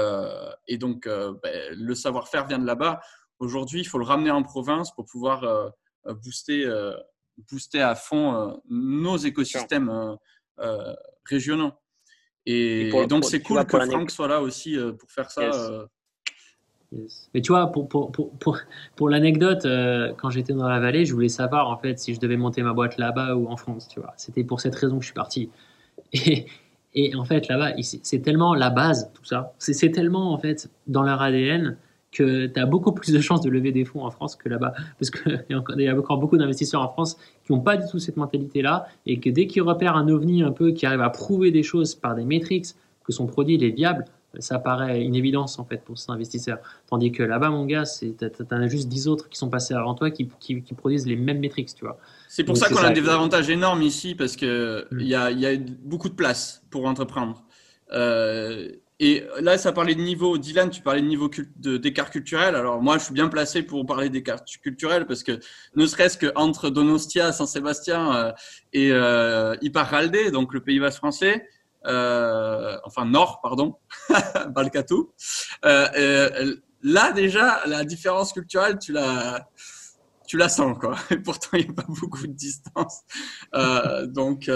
[0.67, 3.01] et, donc, ben, le savoir-faire vient de là-bas.
[3.39, 5.73] Aujourd'hui, il faut le ramener en province pour pouvoir
[6.05, 6.65] booster,
[7.49, 10.17] booster à fond nos écosystèmes
[11.25, 11.73] régionaux.
[12.45, 15.41] Et, donc, c'est cool que Franck soit là aussi euh, pour faire ça.
[15.41, 15.85] Euh.
[17.33, 18.59] Mais tu vois, pour, pour, pour,
[18.95, 22.19] pour, l'anecdote, euh, quand j'étais dans la vallée, je voulais savoir en fait si je
[22.19, 23.87] devais monter ma boîte là-bas ou en France.
[23.87, 25.49] Tu vois, c'était pour cette raison que je suis parti.
[26.13, 26.45] Et,
[26.95, 29.53] et en fait, là-bas, c'est tellement la base, tout ça.
[29.57, 31.75] C'est tellement en fait dans leur ADN
[32.13, 34.73] que tu as beaucoup plus de chances de lever des fonds en France que là-bas.
[34.99, 38.17] Parce qu'il y, a encore beaucoup d'investisseurs en France qui n'ont pas du tout cette
[38.17, 41.63] mentalité-là et que dès qu'ils repèrent un ovni un peu qui arrive à prouver des
[41.63, 42.67] choses par des métriques,
[43.03, 44.05] que son produit est viable,
[44.39, 46.59] ça paraît une évidence en fait pour ces investisseurs.
[46.89, 48.15] Tandis que là-bas, mon gars, tu
[48.51, 51.75] as, juste 10 autres qui sont passés avant toi qui, qui, produisent les mêmes métriques,
[51.75, 51.97] tu vois.
[52.29, 55.45] C'est pour ça qu'on a des avantages énormes ici parce qu'il il y, a, y
[55.45, 57.43] a beaucoup de place pour entreprendre.
[57.91, 58.69] Euh,
[59.05, 60.37] et là, ça parlait de niveau.
[60.37, 62.55] Dylan, tu parlais de niveau d'écart culturel.
[62.55, 65.41] Alors, moi, je suis bien placé pour parler d'écart culturel parce que
[65.75, 68.31] ne serait-ce qu'entre Donostia, Saint-Sébastien euh,
[68.71, 71.45] et euh, Iparralde, donc le Pays Basque français,
[71.85, 73.75] euh, enfin Nord, pardon,
[74.51, 75.11] Balcatou.
[75.65, 79.49] Euh, là, déjà, la différence culturelle, tu la,
[80.25, 80.95] tu la sens, quoi.
[81.11, 83.01] Et pourtant, il n'y a pas beaucoup de distance.
[84.05, 84.49] donc,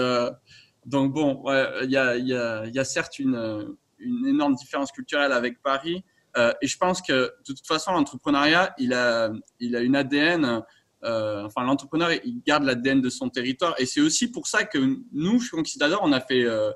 [0.86, 1.44] donc, bon,
[1.82, 6.04] il y, a, y, a, y a certes une une énorme différence culturelle avec Paris.
[6.36, 9.30] Euh, et je pense que de toute façon, l'entrepreneuriat, il a,
[9.60, 10.62] il a une ADN.
[11.04, 13.74] Euh, enfin, l'entrepreneur, il garde l'ADN de son territoire.
[13.78, 14.78] Et c'est aussi pour ça que
[15.12, 16.70] nous, chez Conquistador, on a fait, euh,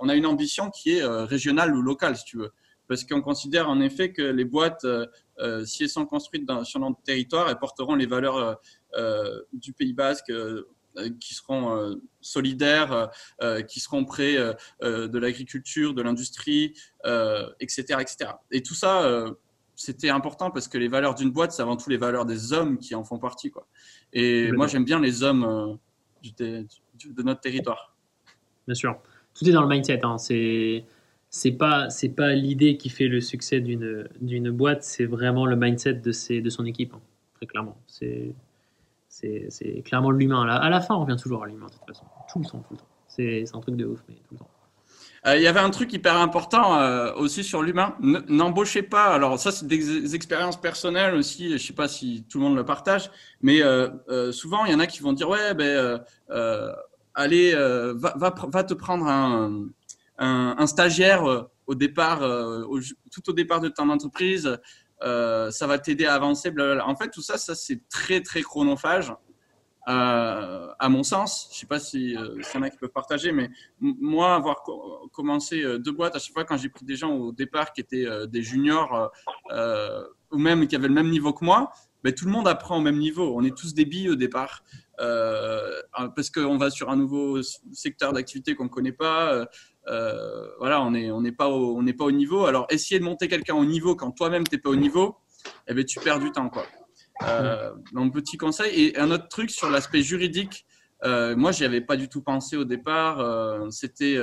[0.00, 2.52] on a une ambition qui est régionale ou locale, si tu veux.
[2.86, 4.86] Parce qu'on considère en effet que les boîtes,
[5.64, 8.60] si elles sont construites sur notre territoire, elles porteront les valeurs
[9.54, 10.30] du Pays Basque
[11.20, 13.10] qui seront euh, solidaires,
[13.42, 14.36] euh, qui seront près
[14.82, 16.74] de l'agriculture, de l'industrie,
[17.60, 18.30] etc., etc.
[18.50, 19.26] Et tout ça,
[19.76, 22.78] c'était important parce que les valeurs d'une boîte, c'est avant tout les valeurs des hommes
[22.78, 23.50] qui en font partie.
[23.50, 23.66] Quoi.
[24.12, 25.78] Et moi, j'aime bien les hommes
[26.38, 27.94] de notre territoire.
[28.66, 28.98] Bien sûr.
[29.34, 30.04] Tout est dans le mindset.
[30.04, 30.18] Hein.
[30.18, 30.84] C'est
[31.34, 35.56] c'est pas c'est pas l'idée qui fait le succès d'une d'une boîte, c'est vraiment le
[35.56, 37.00] mindset de ses, de son équipe, hein,
[37.34, 37.76] très clairement.
[37.88, 38.32] C'est
[39.48, 40.46] c'est clairement l'humain.
[40.48, 42.04] À la fin, on revient toujours à l'humain, de toute façon.
[42.32, 42.80] Tout le temps, tout le.
[43.08, 44.16] C'est un truc de ouf, mais.
[45.26, 47.96] Euh, il y avait un truc hyper important euh, aussi sur l'humain.
[48.00, 49.14] N'embauchez pas.
[49.14, 51.52] Alors ça, c'est des expériences personnelles aussi.
[51.52, 53.10] Je sais pas si tout le monde le partage,
[53.40, 56.02] mais euh, souvent il y en a qui vont dire ouais, ben
[57.14, 57.54] allez,
[57.94, 59.06] va, te prendre
[60.18, 62.18] un stagiaire au départ,
[63.10, 64.58] tout au départ de ton entreprise.
[65.04, 66.52] Euh, ça va t'aider à avancer.
[66.84, 69.12] En fait, tout ça, ça c'est très très chronophage.
[69.86, 73.32] Euh, à mon sens, je sais pas si euh, y en a qui peuvent partager,
[73.32, 73.50] mais
[73.80, 74.64] moi, avoir
[75.12, 78.06] commencé deux boîtes à chaque fois quand j'ai pris des gens au départ qui étaient
[78.26, 79.10] des juniors
[80.30, 81.70] ou même qui avaient le même niveau que moi,
[82.02, 83.34] ben, tout le monde apprend au même niveau.
[83.36, 84.62] On est tous des billes au départ.
[85.00, 85.80] Euh,
[86.14, 87.42] parce qu'on va sur un nouveau
[87.72, 89.46] secteur d'activité qu'on ne connaît pas.
[89.88, 91.82] Euh, voilà, on n'est on n'est pas, au,
[92.12, 92.46] niveau.
[92.46, 95.16] Alors, essayer de monter quelqu'un au niveau quand toi-même, tu n'es pas au niveau,
[95.68, 96.48] eh ben, tu perds du temps.
[96.48, 96.66] Quoi.
[97.22, 98.86] Euh, donc, petit conseil.
[98.86, 100.66] Et un autre truc sur l'aspect juridique,
[101.04, 103.70] moi, j'y avais pas du tout pensé au départ.
[103.70, 104.16] C'était.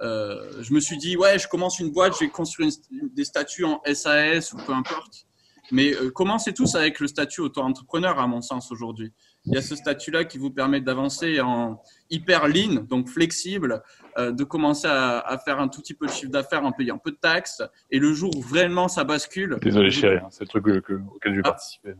[0.00, 3.80] je me suis dit, ouais, je commence une boîte, je vais construire des statuts en
[3.92, 5.26] SAS ou peu importe.
[5.72, 9.12] Mais commencez tous avec le statut auto-entrepreneur, à mon sens, aujourd'hui?
[9.44, 13.82] Il y a ce statut-là qui vous permet d'avancer en hyper lean, donc flexible,
[14.16, 17.10] euh, de commencer à, faire un tout petit peu de chiffre d'affaires en payant peu
[17.10, 17.62] de taxes.
[17.90, 19.58] Et le jour où vraiment ça bascule.
[19.60, 21.50] Désolé, chérie, hein, c'est le truc auquel je vais ah.
[21.50, 21.94] participer.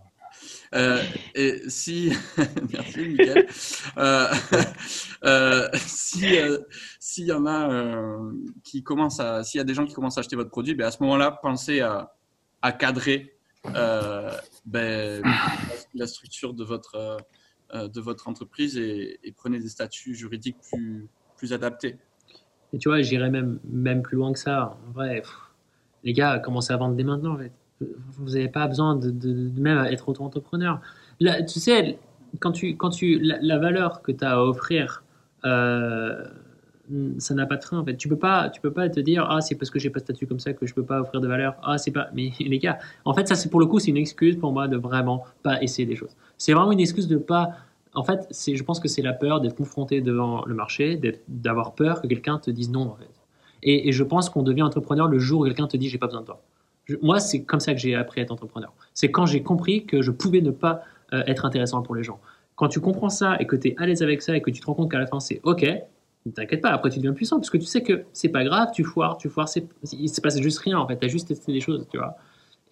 [0.75, 1.03] Euh,
[1.35, 2.13] et si,
[2.73, 3.47] merci Miguel.
[3.99, 4.29] Euh,
[5.25, 6.39] euh, si
[6.99, 8.19] s'il y en a
[8.65, 10.87] qui commencent à, s'il y a des gens qui commencent à acheter votre produit, ben
[10.87, 12.15] à ce moment-là, pensez à,
[12.63, 15.23] à cadrer ben,
[15.95, 17.19] la structure de votre,
[17.75, 21.09] euh, de votre entreprise et, prenez des statuts juridiques plus,
[21.39, 21.97] plus adaptés.
[22.75, 24.77] Et tu vois, j'irais même, même plus loin que ça.
[24.89, 25.23] En vrai,
[26.05, 27.39] les gars, commencez à vendre dès maintenant.
[27.81, 30.83] Vous n'avez pas besoin de, même être auto-entrepreneur.
[31.19, 31.99] Tu sais,
[32.41, 35.03] quand tu, quand tu, la, valeur que tu as à offrir,
[35.47, 36.25] euh,
[37.19, 37.97] ça n'a pas de train en fait.
[37.97, 40.05] Tu peux pas, tu peux pas te dire ah c'est parce que j'ai pas de
[40.05, 41.55] statut comme ça que je peux pas offrir de valeur.
[41.63, 42.09] Ah c'est pas.
[42.15, 44.69] Mais les gars, en fait ça c'est pour le coup c'est une excuse pour moi
[44.69, 46.17] de vraiment pas essayer des choses.
[46.39, 47.51] C'est vraiment une excuse de pas.
[47.95, 51.75] En fait c'est, je pense que c'est la peur d'être confronté devant le marché, d'avoir
[51.75, 53.09] peur que quelqu'un te dise non en fait.
[53.65, 56.23] Et, je pense qu'on devient entrepreneur le jour où quelqu'un te dit j'ai pas besoin
[56.23, 56.43] de toi.
[57.01, 58.73] moi c'est comme ça que j'ai appris à être entrepreneur.
[58.93, 62.19] C'est quand j'ai compris que je pouvais ne pas euh, être intéressant pour les gens.
[62.57, 64.61] Quand tu comprends ça et que tu es à l'aise avec ça et que tu
[64.61, 65.65] te rends compte qu'à la fin c'est ok,
[66.27, 68.69] ne t'inquiète pas, après tu deviens puissant, parce que tu sais que c'est pas grave,
[68.73, 71.29] tu foires, tu foires, c'est, il se passe juste rien en fait, tu as juste
[71.29, 72.17] testé des choses, tu vois.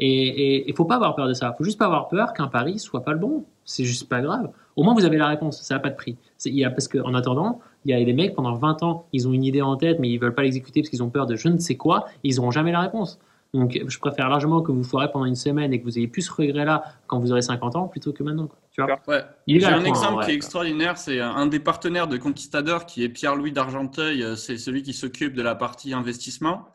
[0.03, 2.79] Et il faut pas avoir peur de ça, faut juste pas avoir peur qu'un pari
[2.79, 4.51] soit pas le bon, c'est juste pas grave.
[4.75, 6.17] Au moins vous avez la réponse, ça n'a pas de prix.
[6.47, 9.33] Y a, parce qu'en attendant, il y a des mecs pendant 20 ans, ils ont
[9.35, 11.49] une idée en tête, mais ils veulent pas l'exécuter parce qu'ils ont peur de je
[11.49, 13.19] ne sais quoi, ils n'auront jamais la réponse.
[13.53, 16.23] Donc, je préfère largement que vous foirez pendant une semaine et que vous ayez plus
[16.23, 18.49] ce regret-là quand vous aurez 50 ans plutôt que maintenant.
[18.71, 19.25] Tu vois ouais.
[19.49, 20.97] J'ai un exemple qui est extraordinaire.
[20.97, 24.23] C'est un des partenaires de Conquistador qui est Pierre-Louis d'Argenteuil.
[24.23, 26.69] Euh, c'est celui qui s'occupe de la partie investissement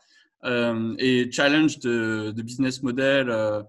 [0.44, 3.62] euh, et challenge de, business model, euh,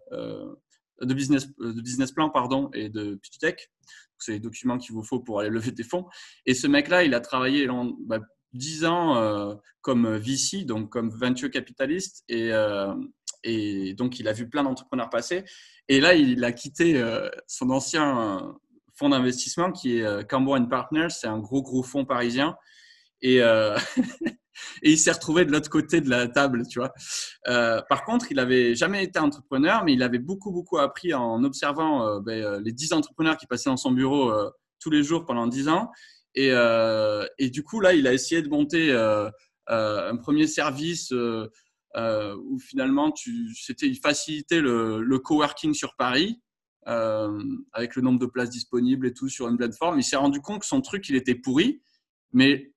[1.01, 3.71] de, business, de business plan pardon, et de pitch deck.
[4.19, 6.07] C'est les documents qu'il vous faut pour aller lever des fonds.
[6.45, 7.69] Et ce mec-là, il a travaillé
[8.01, 8.19] bah,
[8.53, 12.93] 10 ans euh, comme VC, donc comme venture capitaliste, et, euh,
[13.43, 15.43] et donc il a vu plein d'entrepreneurs passer.
[15.87, 18.55] Et là, il a quitté euh, son ancien
[18.95, 22.55] fonds d'investissement qui est Cambo Partners, c'est un gros gros fonds parisien.
[23.21, 23.37] Et,
[24.81, 26.93] et il s'est retrouvé de l'autre côté de la table, tu vois.
[27.45, 32.19] par contre, il avait jamais été entrepreneur, mais il avait beaucoup beaucoup appris en observant
[32.21, 34.33] ben, les 10 entrepreneurs qui passaient dans son bureau
[34.79, 35.91] tous les jours pendant 10 ans.
[36.37, 39.27] Et, euh, et, du coup, là, il a essayé de monter euh,
[39.71, 43.11] euh, un premier service où finalement,
[43.55, 46.39] c'était faciliter le, le coworking sur Paris.
[46.85, 49.99] avec le nombre de places disponibles et tout sur une plateforme.
[49.99, 51.81] Il s'est rendu compte que son truc, il était pourri,
[52.33, 52.71] mais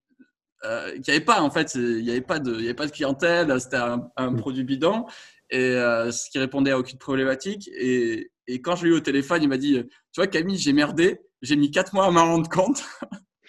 [0.65, 2.75] euh, qu'il n'y avait pas en fait, il n'y avait pas de, il y avait
[2.75, 4.37] pas de clientèle, c'était un, un, mm.
[4.37, 5.05] produit bidon
[5.51, 7.69] et ce qui répondait à aucune problématique.
[7.75, 10.73] Et, et quand je l'ai eu au téléphone, il m'a dit, tu vois Camille, j'ai
[10.73, 12.83] merdé, j'ai mis quatre mois à m'en rendre compte.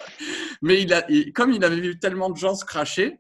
[0.62, 3.20] Mais il a, comme il avait vu tellement de gens se cracher,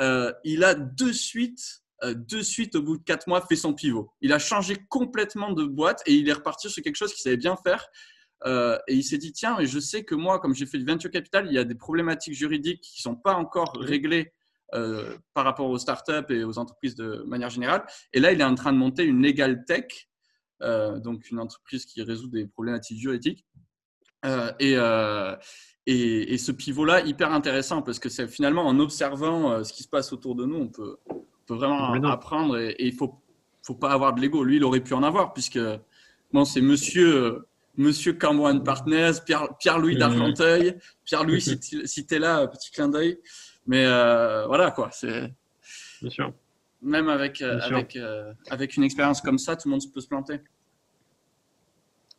[0.00, 3.74] euh, il a de suite, euh, de suite, au bout de quatre mois, fait son
[3.74, 4.10] pivot.
[4.20, 7.36] Il a changé complètement de boîte et il est reparti sur quelque chose qu'il savait
[7.36, 7.86] bien faire.
[8.44, 10.84] Euh, et il s'est dit, tiens, mais je sais que moi, comme j'ai fait du
[10.84, 14.32] venture capital, il y a des problématiques juridiques qui ne sont pas encore réglées
[15.32, 17.86] par rapport aux startups et aux entreprises de manière générale.
[18.12, 20.08] Et là, il est en train de monter une legal tech,
[20.60, 23.46] donc une entreprise qui résout des problématiques juridiques.
[24.58, 24.76] Et,
[25.86, 29.88] et, ce pivot-là, hyper intéressant parce que c'est finalement en observant euh, ce qui se
[29.88, 30.96] passe autour de nous, on peut,
[31.48, 33.14] vraiment apprendre et, il ne faut,
[33.62, 34.42] faut pas avoir de l'ego.
[34.42, 35.60] Lui, il aurait pu en avoir puisque
[36.32, 40.76] bon, c'est monsieur, euh, monsieur Cambouan Partners, Pierre-Louis Pierre d'Argenteuil.
[41.04, 41.60] Pierre-Louis, si
[42.06, 43.20] tu es là, petit clin d'œil.
[43.68, 44.90] Mais euh, voilà, quoi.
[44.92, 45.32] C'est.
[46.00, 46.32] Bien sûr.
[46.82, 47.98] Même avec, avec,
[48.50, 50.40] avec une expérience comme ça, tout le monde peut se planter.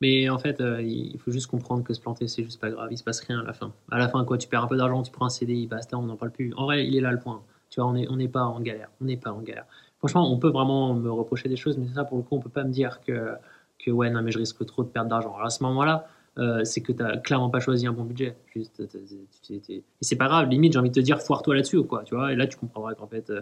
[0.01, 2.89] Mais en fait, euh, il faut juste comprendre que se planter, c'est juste pas grave.
[2.91, 3.73] Il se passe rien à la fin.
[3.91, 6.03] À la fin, quoi, tu perds un peu d'argent, tu prends un CDI, basta, on
[6.03, 6.53] n'en parle plus.
[6.55, 7.41] En vrai, il est là le point.
[7.69, 8.89] Tu vois, on n'est on pas en galère.
[9.01, 9.65] On n'est pas en galère.
[9.99, 12.49] Franchement, on peut vraiment me reprocher des choses, mais ça, pour le coup, on peut
[12.49, 13.33] pas me dire que,
[13.79, 15.33] que ouais, non, mais je risque trop de perdre d'argent.
[15.33, 18.37] Alors à ce moment-là, euh, c'est que tu n'as clairement pas choisi un bon budget.
[18.55, 18.83] Juste,
[19.49, 22.03] et c'est pas grave, limite, j'ai envie de te dire, foire-toi là-dessus, quoi.
[22.03, 23.41] Tu vois, et là, tu comprendras qu'en fait, euh,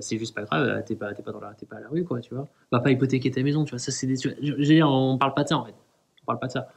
[0.00, 2.48] c'est juste pas grave, t'es pas, pas, pas à la rue, quoi, tu vois.
[2.72, 3.78] Va pas hypothéquer ta maison, tu vois.
[3.78, 5.74] Ça, c'est des, je je veux dire, on parle pas de ça, en fait.
[6.22, 6.68] On parle pas de ça.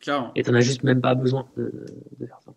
[0.00, 0.32] Clairement.
[0.34, 1.70] Et t'en as juste même pas besoin de,
[2.18, 2.52] faire ça.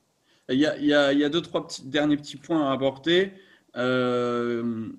[0.49, 2.69] Il y a, il y a- il y a deux, trois petits, derniers petits points
[2.69, 3.33] à aborder.
[3.75, 4.89] Euh,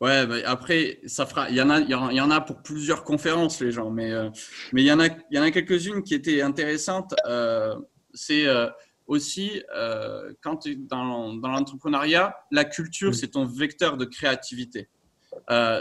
[0.00, 1.48] Ouais, bah, après, ça fera.
[1.48, 3.70] Il y en a, il y en il y en a pour plusieurs conférences, les
[3.70, 4.28] gens, mais euh,
[4.72, 7.14] mais il y en a, il y en a quelques-unes qui étaient intéressantes.
[7.26, 7.76] Euh,
[8.12, 8.68] c'est euh,
[9.06, 9.62] aussi
[10.42, 13.14] quand tu es dans, dans l'entrepreneuriat, la culture, Mm.
[13.14, 14.88] c'est ton vecteur de créativité.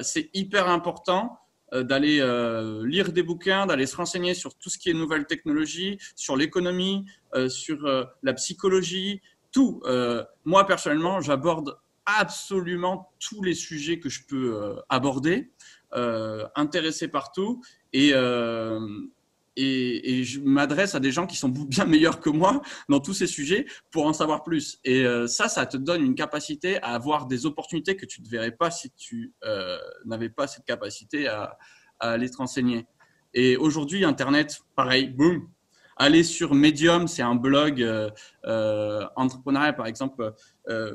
[0.04, 1.40] C'est hyper important
[1.82, 5.98] d'aller euh, lire des bouquins, d'aller se renseigner sur tout ce qui est nouvelles technologies,
[6.16, 9.22] sur l'économie, euh, sur euh, la psychologie,
[9.52, 9.82] tout.
[9.86, 15.52] Euh, moi, personnellement, j'aborde absolument tous les sujets que je peux euh, aborder,
[15.96, 17.64] euh, intéressé par tout,
[17.94, 18.80] et, euh,
[19.56, 23.28] et, je m'adresse à des gens qui sont bien meilleurs que moi dans tous ces
[23.28, 24.80] sujets pour en savoir plus.
[24.84, 28.28] Et euh, ça, ça te donne une capacité à avoir des opportunités que tu ne
[28.28, 31.58] verrais pas si tu euh, n'avais pas cette capacité à,
[32.00, 32.86] à aller te renseigner.
[33.34, 35.50] Et aujourd'hui, Internet, pareil, boum.
[35.96, 40.34] Aller sur Medium, c'est un blog euh, entrepreneurial, par exemple,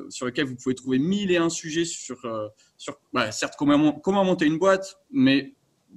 [0.09, 2.17] sur lequel vous pouvez trouver mille et un sujets sur,
[3.13, 5.55] ouais, certes, comment monter une boîte, mais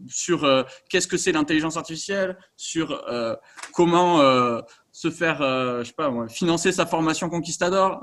[0.08, 3.36] sur euh, qu'est-ce que c'est l'intelligence artificielle, sur euh,
[3.74, 8.00] comment euh, se faire, euh, je sais pas, moi, financer sa formation conquistador.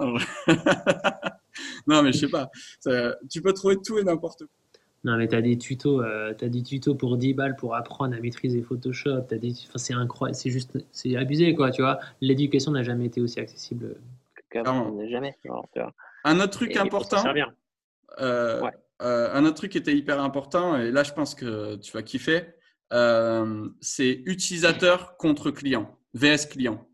[1.88, 2.50] non, mais je sais pas.
[2.80, 4.48] Ça- tu peux trouver tout et n'importe quoi.
[5.06, 8.20] Non, mais t'as des tutos, euh, t'as des tutos pour 10 balles pour apprendre à
[8.20, 9.22] maîtriser Photoshop.
[9.30, 12.00] T'as des, enfin, c'est incroyable, c'est juste, c'est abusé, quoi, tu vois.
[12.20, 13.96] L'éducation n'a jamais été aussi accessible.
[14.52, 15.38] Comme jamais.
[15.46, 15.94] genre, tu vois.
[16.26, 17.24] Un autre truc Et- important.
[18.20, 18.72] Euh, Ouais.
[19.02, 22.04] Euh, un autre truc qui était hyper important, et là je pense que tu vas
[22.04, 22.43] kiffer,
[22.93, 26.86] euh, c'est utilisateur contre client, VS client.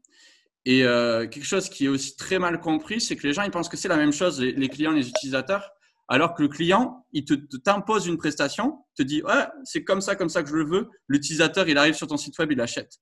[0.65, 3.51] Et euh, quelque chose qui est aussi très mal compris, c'est que les gens ils
[3.51, 5.75] pensent que c'est la même chose, les, les clients, les utilisateurs,
[6.07, 10.15] alors que le client, il te t'impose une prestation, te dit ouais, c'est comme ça,
[10.15, 10.89] comme ça que je le veux.
[11.07, 12.99] L'utilisateur, il arrive sur ton site web, il achète.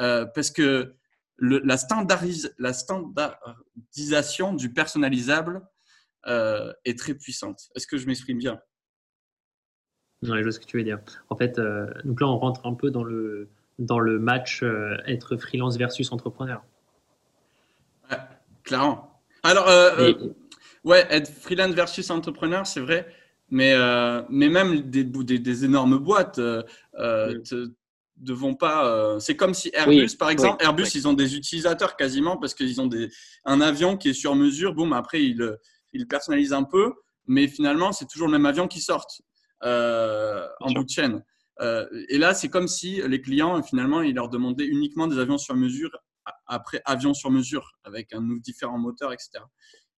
[0.00, 0.96] Euh, parce que
[1.38, 5.60] la standardisation du personnalisable,
[6.26, 7.68] euh, est très puissante.
[7.74, 8.60] Est-ce que je m'exprime bien?
[10.22, 10.98] Ouais, je vois ce que tu veux dire.
[11.28, 13.48] En fait, euh, donc là, on rentre un peu dans le,
[13.78, 16.64] dans le match euh, être freelance versus entrepreneur.
[18.10, 18.16] Ouais,
[18.64, 19.20] clairement.
[19.42, 20.16] Alors, euh, Et-
[20.84, 23.06] ouais, être freelance versus entrepreneur, c'est vrai,
[23.50, 23.74] mais,
[24.30, 26.62] mais même des, des, des énormes boîtes euh,
[26.98, 27.42] Mm.
[27.42, 27.70] te-
[28.22, 28.88] ne vont pas.
[28.90, 30.90] euh, c'est comme si Airbus, Oui, par exemple, oui, Airbus, oui.
[30.94, 33.10] ils ont des utilisateurs quasiment parce qu'ils ont des,
[33.44, 34.72] un avion qui est sur mesure.
[34.72, 35.56] Boum, après, ils,
[35.96, 36.92] ils le personnalisent un peu,
[37.26, 39.06] mais finalement, c'est toujours le même avion qui sort
[39.64, 41.24] euh, en bout de chaîne.
[41.60, 45.38] Euh, et là, c'est comme si les clients, finalement, ils leur demandaient uniquement des avions
[45.38, 45.90] sur mesure,
[46.46, 49.30] après avions sur mesure, avec un différents moteurs, etc.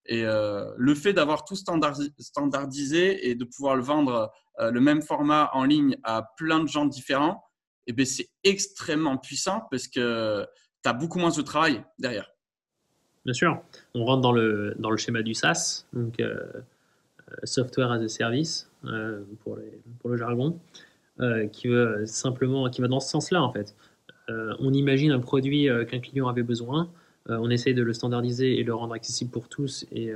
[0.06, 5.04] Et euh, le fait d'avoir tout standardi- standardisé et de pouvoir le vendre le même
[5.04, 7.44] format en ligne à plein de gens différents,
[7.86, 10.46] eh ben, c'est extrêmement puissant parce que
[10.84, 12.28] tu as beaucoup moins de travail derrière.
[13.28, 13.62] Bien sûr,
[13.94, 16.40] on rentre dans le, dans le schéma du SaaS, donc euh,
[17.30, 19.58] euh, Software as a Service euh, pour,
[20.08, 20.58] le jargon,
[21.52, 23.76] qui, veut simplement, qui va dans ce sens-là en fait.
[24.30, 26.90] On imagine un produit qu'un client avait besoin,
[27.28, 30.10] on essaye de le standardiser et le rendre accessible pour tous, et,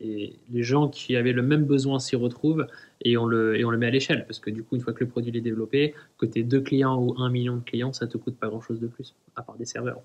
[0.00, 2.66] les gens qui avaient le même besoin s'y retrouvent,
[3.00, 4.92] et on, le, et on le met à l'échelle, parce que du coup, une fois
[4.92, 8.18] que le produit est développé, tu deux clients ou un million de clients, ça te
[8.18, 10.00] coûte pas grand-chose de plus, à part des serveurs.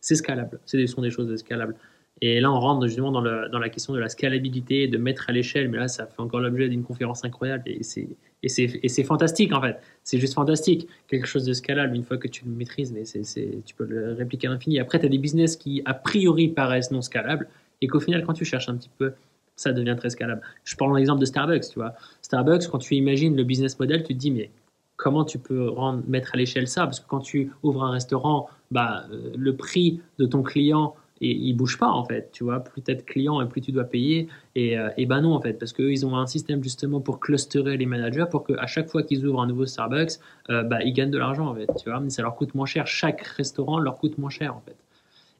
[0.00, 1.76] C'est scalable, ce sont des choses scalables.
[2.24, 5.28] Et là, on rentre justement dans, le- dans la question de la scalabilité, de mettre
[5.28, 5.68] à l'échelle.
[5.68, 9.80] Mais là, ça fait encore l'objet d'une conférence incroyable et c'est fantastique en fait.
[10.04, 10.86] C'est juste fantastique.
[11.08, 14.12] Quelque chose de scalable une fois que tu le maîtrises, mais c'est- tu peux le
[14.12, 14.78] répliquer à l'infini.
[14.78, 17.48] Après, tu as des business qui a priori paraissent non scalables
[17.80, 19.12] et qu'au final, quand tu cherches un petit peu,
[19.56, 20.42] ça devient très scalable.
[20.64, 21.94] Je prends l'exemple de Starbucks, tu vois.
[22.22, 24.50] Starbucks, quand tu imagines le business model, tu te dis mais
[24.96, 26.84] comment tu peux rendre, mettre à l'échelle ça?
[26.84, 31.30] Parce que quand tu ouvres un restaurant, bah, euh, le prix de ton client et
[31.30, 32.60] il bouge pas en fait, tu vois.
[32.60, 34.28] Plus tu es client et plus tu dois payer.
[34.56, 37.76] Et, euh, ben non en fait, parce qu'eux ils ont un système justement pour clusterer
[37.76, 40.14] les managers pour qu'à chaque fois qu'ils ouvrent un nouveau Starbucks,
[40.50, 42.00] euh, bah, ils gagnent de l'argent en fait, tu vois.
[42.00, 42.86] Mais ça leur coûte moins cher.
[42.86, 44.76] Chaque restaurant leur coûte moins cher en fait.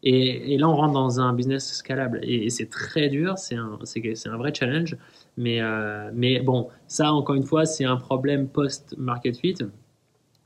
[0.05, 4.15] Et, là on rentre dans un business scalable et, c'est très dur, c'est un, c'est,
[4.15, 4.97] c'est un vrai challenge.
[5.37, 9.57] Mais, euh, mais bon, ça encore une fois, c'est un problème post-market fit.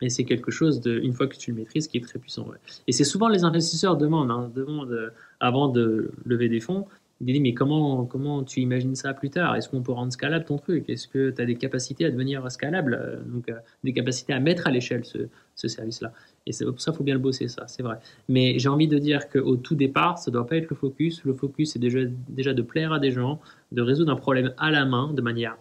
[0.02, 2.46] Et c'est quelque chose, de, une fois que tu le maîtrises, qui est très puissant.
[2.86, 6.86] Et c'est souvent les investisseurs demandent, hein, demandent euh, avant de lever des fonds,
[7.22, 9.56] il dit mais comment, comment tu imagines ça plus tard?
[9.56, 10.88] Est-ce qu'on peut rendre scalable ton truc?
[10.90, 13.50] Est-ce que tu as des capacités à devenir scalable Donc
[13.84, 15.18] des capacités à mettre à l'échelle ce,
[15.54, 16.12] ce service-là.
[16.46, 17.98] Et pour ça qu'il faut bien le bosser, ça, c'est vrai.
[18.28, 21.24] Mais j'ai envie de dire qu'au tout départ, ça ne doit pas être le focus.
[21.24, 23.40] Le focus, c'est déjà, déjà de plaire à des gens,
[23.72, 25.56] de résoudre un problème à la main de manière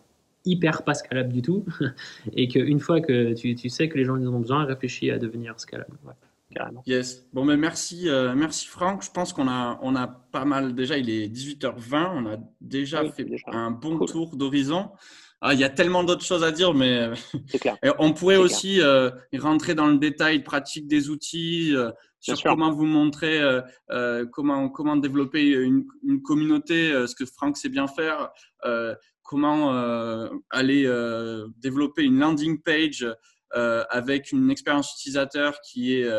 [0.45, 1.65] hyper pas scalable du tout.
[2.33, 5.17] et qu'une fois que tu, tu, sais que les gens en ont besoin, réfléchis à
[5.17, 5.97] devenir scalable.
[6.53, 6.83] Carrément.
[6.85, 7.27] Yes.
[7.33, 9.03] Bon, mais merci, euh, merci Franck.
[9.03, 10.73] Je pense qu'on a, on a pas mal.
[10.73, 12.09] Déjà, il est 18h20.
[12.13, 14.89] On a déjà fait un bon tour d'horizon.
[15.41, 17.09] Ah, il y a tellement d'autres choses à dire, mais
[17.59, 17.77] clair.
[17.99, 22.85] on pourrait aussi euh, rentrer dans le détail pratique des outils, euh, sur comment vous
[22.85, 23.39] montrer
[23.91, 28.31] euh, comment, comment développer une, une communauté, ce que Franck sait bien faire,
[29.25, 29.73] comment
[30.49, 30.83] aller
[31.57, 33.05] développer une landing page
[33.51, 36.09] avec une expérience utilisateur qui est,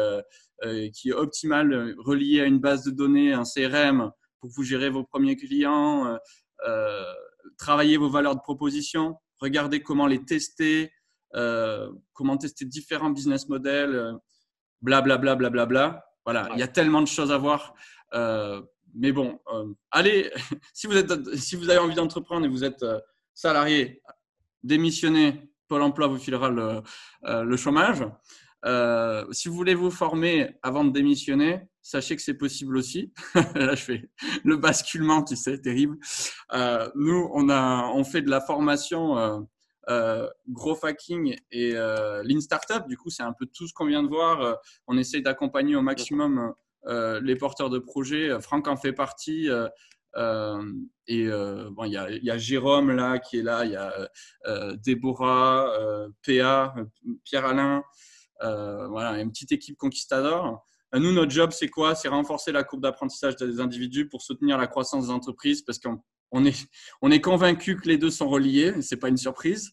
[0.92, 5.04] qui est optimale, reliée à une base de données, un CRM, pour vous gérez vos
[5.04, 6.18] premiers clients
[7.58, 10.92] travailler vos valeurs de proposition, regardez comment les tester,
[11.34, 14.14] euh, comment tester différents business models,
[14.82, 15.34] blablabla.
[15.34, 17.74] Bla, bla, bla, voilà, il y a tellement de choses à voir.
[18.14, 18.62] Euh,
[18.96, 20.30] mais bon, euh, allez,
[20.74, 22.84] si vous, êtes, si vous avez envie d'entreprendre et vous êtes
[23.34, 24.02] salarié,
[24.62, 26.80] démissionnez, Pôle emploi vous filera le,
[27.24, 28.04] le chômage.
[29.32, 33.12] si vous voulez vous former avant de démissionner, sachez que c'est possible aussi.
[33.54, 34.10] Là, je fais
[34.44, 35.96] le basculement, tu sais, terrible.
[36.52, 39.38] Euh, nous, on, a, on fait de la formation euh,
[39.88, 42.86] euh, Growth Hacking et euh, Lean Startup.
[42.88, 44.40] Du coup, c'est un peu tout ce qu'on vient de voir.
[44.40, 44.54] Euh,
[44.88, 46.50] on essaie d'accompagner au maximum euh,
[46.86, 48.40] les porteurs de projets.
[48.40, 49.48] Franck en fait partie.
[49.48, 49.50] et
[50.16, 54.08] bon, il y a, y a, Jérôme là qui est là, il y a
[54.76, 55.70] Déborah,
[56.24, 56.74] PA,
[57.24, 57.82] Pierre-Alain,
[58.40, 60.64] voilà, une petite équipe conquistador.
[60.94, 61.94] Euh, nous, notre job, c'est quoi?
[61.94, 66.44] C'est renforcer la courbe d'apprentissage des individus pour soutenir la croissance des entreprises parce qu'on
[66.44, 66.66] est,
[67.02, 69.72] on est convaincu que les deux sont reliés, ce n'est pas une surprise.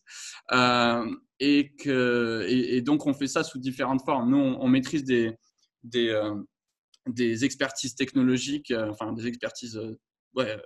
[0.51, 1.05] Euh,
[1.39, 4.30] et, et, donc, on fait ça sous différentes formes.
[4.30, 5.36] Nous, on, maîtrise des,
[5.95, 6.36] euh,
[7.08, 9.80] des, expertises technologiques, enfin des expertises
[10.36, 10.58] ouais,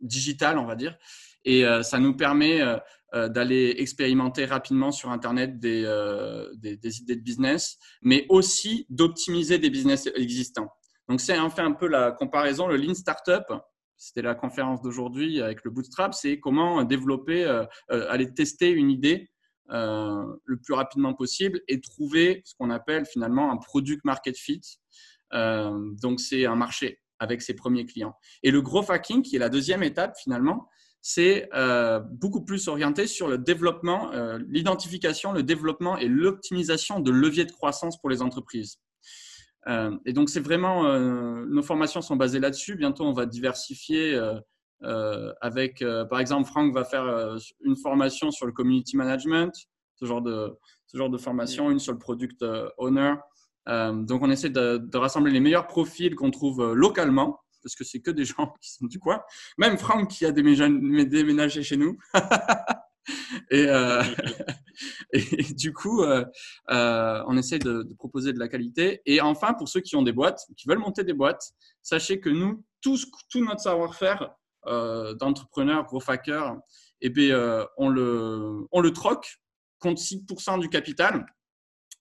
[0.00, 0.96] digitales, on va dire.
[1.44, 2.62] Et ça nous permet
[3.12, 9.58] euh, d'aller expérimenter rapidement sur Internet euh, des, des, idées de business, mais aussi d'optimiser
[9.58, 10.68] des business existants.
[11.08, 12.68] Donc, c'est en fait un peu la comparaison.
[12.68, 13.42] Le Lean Startup,
[13.96, 19.28] c'était la conférence d'aujourd'hui avec le Bootstrap, c'est comment développer, euh, aller tester une idée
[19.72, 24.60] le plus rapidement possible et trouver ce qu'on appelle finalement un product market fit.
[25.32, 28.14] Donc, c'est un marché avec ses premiers clients.
[28.42, 30.68] Et le growth hacking, qui est la deuxième étape finalement,
[31.02, 37.10] c'est euh, beaucoup plus orienté sur le développement, euh, l'identification, le développement et l'optimisation de
[37.10, 38.78] leviers de croissance pour les entreprises.
[39.66, 42.76] Euh, et donc, c'est vraiment, nos formations sont basées là-dessus.
[42.76, 44.18] Bientôt, on va diversifier
[44.80, 49.52] avec, par exemple, Franck va faire une formation sur le community management,
[49.96, 50.56] ce genre de,
[50.86, 52.44] ce genre de formation, une sur le product
[52.78, 53.14] owner.
[53.66, 58.00] Donc, on essaie de, de rassembler les meilleurs profils qu'on trouve localement parce que c'est
[58.00, 59.20] que des gens qui sont du coin.
[59.58, 61.98] Même Franck qui a déménagé chez nous.
[63.50, 64.02] et, euh,
[65.56, 66.24] du coup, euh,
[66.70, 69.02] euh, on essaie de, proposer de la qualité.
[69.06, 71.52] Et enfin, pour ceux qui ont des boîtes, qui veulent monter des boîtes,
[71.82, 72.98] sachez que nous, tout,
[73.30, 74.34] tout notre savoir-faire
[74.66, 76.54] d'entrepreneur, gros hacker,
[77.00, 79.40] eh bien, on, le, on le troque
[79.78, 81.24] contre 6% du capital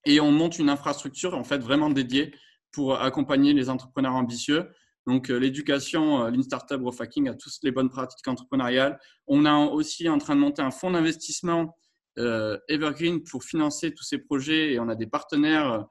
[0.05, 2.33] et on monte une infrastructure en fait vraiment dédiée
[2.71, 4.69] pour accompagner les entrepreneurs ambitieux
[5.09, 8.99] donc, euh, l'éducation, euh, Lean Startup, Hacking a tous les bonnes pratiques entrepreneuriales.
[9.25, 11.75] On est aussi en train de monter un fonds d'investissement
[12.19, 15.85] euh, Evergreen pour financer tous ces projets et on a des partenaires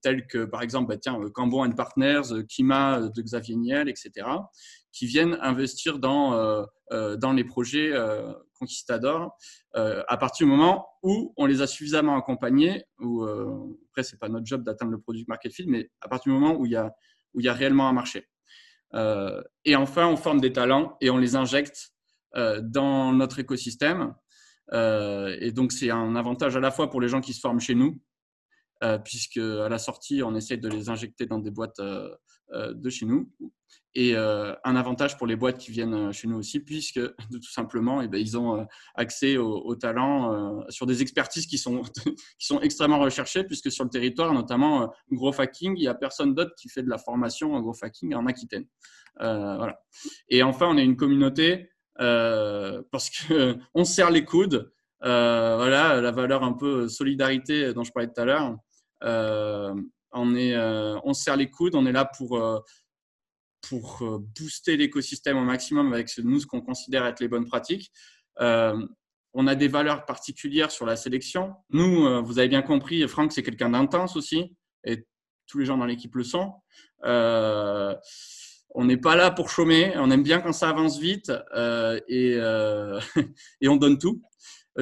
[0.00, 4.26] tels que, par exemple, bah, tiens, Cambon and Partners, Kima de Xavier Niel, etc.,
[4.92, 7.92] qui viennent investir dans, dans les projets
[8.58, 9.36] Conquistador
[9.74, 13.24] à partir du moment où on les a suffisamment accompagnés, ou
[13.90, 16.38] après, ce n'est pas notre job d'atteindre le produit market fit, mais à partir du
[16.38, 16.94] moment où il y a
[17.34, 18.26] où il y a réellement un marché.
[18.94, 21.90] Euh, et enfin, on forme des talents et on les injecte
[22.36, 24.14] euh, dans notre écosystème.
[24.72, 27.60] Euh, et donc, c'est un avantage à la fois pour les gens qui se forment
[27.60, 28.00] chez nous,
[29.04, 33.30] puisque à la sortie, on essaie de les injecter dans des boîtes de chez nous,
[33.96, 37.50] et euh, un avantage pour les boîtes qui viennent euh, chez nous aussi, puisque tout
[37.50, 38.64] simplement, eh ben, ils ont euh,
[38.96, 41.82] accès aux, talents sur des expertises qui sont,
[42.38, 46.34] qui sont extrêmement recherchées, puisque sur le territoire, notamment Growth Hacking, il n'y a personne
[46.34, 48.66] d'autre qui fait de la formation en Growth Hacking en Aquitaine.
[49.18, 49.80] voilà.
[50.28, 54.72] Et enfin, on est une communauté parce qu'on on serre les coudes.
[55.00, 58.56] voilà, la valeur un peu solidarité dont je parlais tout à l'heure.
[59.04, 60.56] On, est,
[61.04, 62.64] on serre les coudes, on est là pour
[63.68, 64.04] pour
[64.38, 67.90] booster l'écosystème au maximum avec ce, nous ce qu'on considère être les bonnes pratiques.
[68.38, 71.54] on a des valeurs particulières sur la sélection.
[71.70, 75.06] Nous, vous avez bien compris, Franck, c'est quelqu'un d'intense aussi, et
[75.46, 76.52] tous les gens dans l'équipe le sont.
[77.02, 81.32] on n'est pas là pour chômer, on aime bien quand ça avance vite
[82.08, 82.34] et,
[83.60, 84.22] et on donne tout.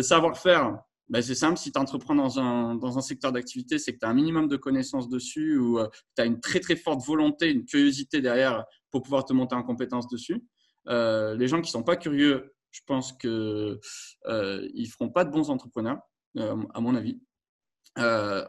[0.01, 0.79] Savoir-faire,
[1.13, 4.07] ben, c'est simple, si tu entreprends dans un, dans un secteur d'activité, c'est que tu
[4.07, 5.87] as un minimum de connaissances dessus ou euh,
[6.17, 9.63] tu as une très très forte volonté, une curiosité derrière pour pouvoir te monter en
[9.63, 10.43] compétence dessus.
[10.89, 15.31] Euh, les gens qui sont pas curieux, je pense qu'ils euh, ils feront pas de
[15.31, 15.99] bons entrepreneurs,
[16.39, 17.21] euh, à mon avis.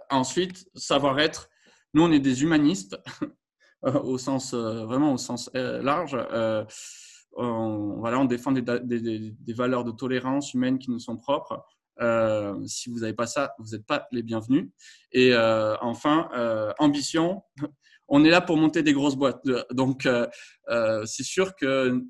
[0.09, 1.49] ensuite, savoir-être.
[1.93, 2.97] Nous, on est des humanistes
[3.83, 6.17] au sens vraiment au sens large.
[7.35, 11.65] On, voilà, on défend des, des, valeurs de tolérance humaine qui nous sont propres.
[12.01, 14.69] Euh, si vous n'avez pas ça, vous n'êtes pas les bienvenus.
[15.11, 17.43] Et euh, enfin, euh, ambition.
[18.09, 19.41] On est là pour monter des grosses boîtes.
[19.71, 20.07] Donc,
[21.05, 22.03] c'est sûr qu'il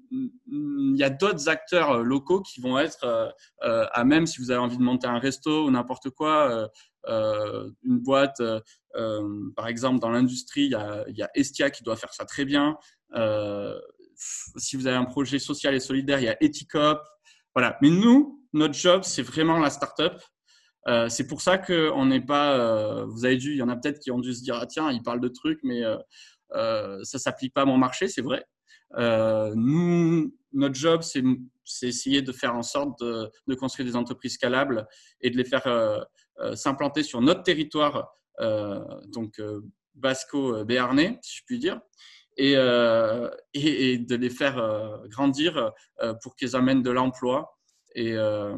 [0.97, 4.81] y a d'autres acteurs locaux qui vont être à même si vous avez envie de
[4.81, 6.67] monter un resto ou n'importe quoi,
[7.07, 8.41] une boîte.
[9.55, 12.75] par exemple, dans l'industrie, il y, y, a, Estia qui doit faire ça très bien.
[14.57, 17.01] si vous avez un projet social et solidaire, il y a Eticop.
[17.53, 17.77] Voilà.
[17.81, 20.13] Mais nous, notre job, c'est vraiment la startup.
[20.87, 22.57] Euh, c'est pour ça qu'on n'est pas.
[22.57, 24.65] Euh, vous avez dû, il y en a peut-être qui ont dû se dire ah
[24.65, 25.97] tiens, il parle de trucs, mais euh,
[26.55, 28.45] euh ça s'applique pas à mon marché, c'est vrai.
[28.95, 34.87] Nous, notre job, c'est essayer de faire en sorte de, de, construire des entreprises scalables
[35.21, 36.05] et de les faire
[36.53, 38.15] s'implanter sur notre territoire,
[39.07, 39.41] donc
[39.95, 41.81] basco-béarnais, si je puis dire.
[42.37, 45.71] Et, et, et, de les faire grandir
[46.21, 47.57] pour qu'ils amènent de l'emploi
[47.97, 48.57] euh,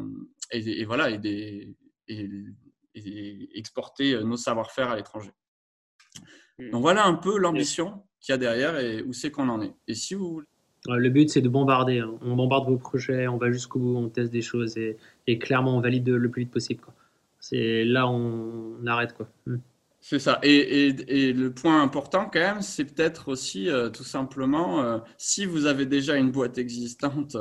[0.52, 1.74] et, et, voilà, et, des,
[3.54, 5.32] exporter euh, nos savoir-faire à l'étranger.
[6.58, 6.70] Hmm.
[6.70, 9.74] Donc voilà un peu l'ambition qu'il y a derrière et où c'est qu'on en est.
[9.88, 10.42] Et si vous
[10.88, 11.98] le but, c'est de bombarder.
[11.98, 12.16] Hein.
[12.22, 15.76] On bombarde vos projets, on va jusqu'au bout, on teste des choses et, et, clairement,
[15.76, 16.84] on valide le plus vite possible.
[17.40, 19.12] C'est là, on, on arrête.
[19.12, 19.28] Quoi.
[19.46, 19.56] Hmm.
[20.00, 20.38] C'est ça.
[20.44, 25.66] Et, et, le point important, quand même, c'est peut-être aussi euh, tout simplement, si vous
[25.66, 27.36] avez déjà une boîte existante,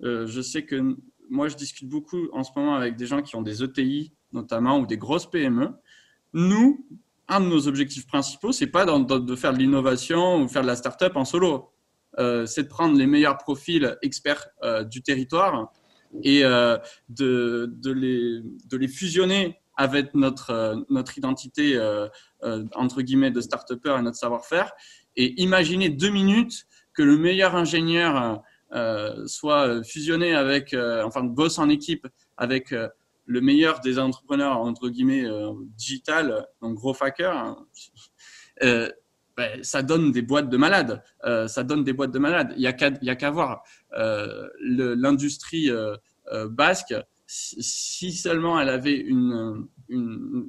[0.00, 0.96] je sais que
[1.30, 4.78] moi, je discute beaucoup en ce moment avec des gens qui ont des ETI, notamment,
[4.78, 5.70] ou des grosses PME.
[6.32, 6.86] Nous,
[7.28, 10.76] un de nos objectifs principaux, c'est pas de faire de l'innovation ou faire de la
[10.76, 11.70] start-up en solo.
[12.18, 15.72] Euh, c'est de prendre les meilleurs profils experts euh, du territoire
[16.22, 21.78] et euh, de, les, de les fusionner avec notre, notre identité,
[22.74, 24.72] entre guillemets, de start-upper et notre savoir-faire.
[25.14, 28.42] Et imaginer deux minutes que le meilleur ingénieur
[29.26, 32.06] soit fusionné avec, euh, enfin, bosse en équipe
[32.36, 32.88] avec euh,
[33.26, 35.24] le meilleur des entrepreneurs, entre guillemets,
[35.76, 37.66] digital, donc gros hacker, hein,
[39.36, 41.02] ben, ça donne des boîtes de malades.
[41.46, 42.54] ça donne des boîtes de malades.
[42.56, 42.66] Il n'y
[43.10, 43.62] a qu'à voir
[44.62, 45.70] l'industrie
[46.48, 46.94] basque
[47.26, 50.48] si seulement elle avait une, une,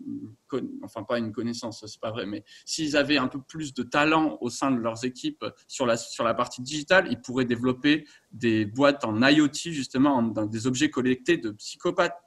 [0.83, 4.37] enfin pas une connaissance, c'est pas vrai, mais s'ils avaient un peu plus de talent
[4.41, 9.21] au sein de leurs équipes sur la, partie digitale, ils pourraient développer des boîtes en
[9.21, 12.17] IoT, justement, dans des objets connectés de psychopathes.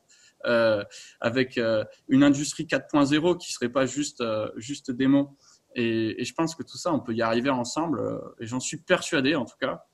[0.45, 0.83] Euh,
[1.21, 5.37] avec euh, une industrie 4.0 qui serait pas juste euh, juste démo
[5.77, 8.59] et, et, je pense que tout ça on peut y arriver ensemble euh, et j'en
[8.59, 9.85] suis persuadé en tout cas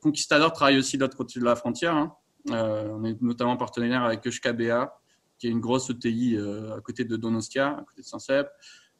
[0.00, 2.16] Conquistador travaille aussi de l'autre côté de la frontière hein.
[2.48, 4.98] On est notamment partenaire avec HKBA,
[5.38, 8.48] qui est une grosse ETI euh, à côté de Donostia, à côté de Saint-Cep.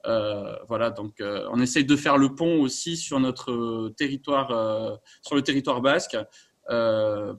[0.06, 5.42] Euh, voilà, donc on essaye de faire le pont aussi sur notre territoire, sur le
[5.42, 6.16] territoire basque,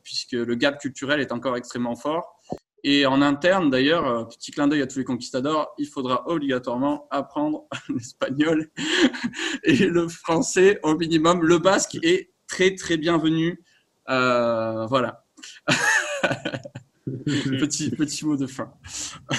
[0.03, 2.35] puisque le gap culturel est encore extrêmement fort.
[2.83, 7.63] Et en interne, d'ailleurs, petit clin d'œil à tous les conquistadors, il faudra obligatoirement apprendre
[7.89, 8.69] l'espagnol
[9.63, 11.43] et le français au minimum.
[11.43, 13.63] Le basque est très très bienvenu.
[14.09, 15.23] Euh, voilà.
[17.59, 18.71] petit, petit mot de fin.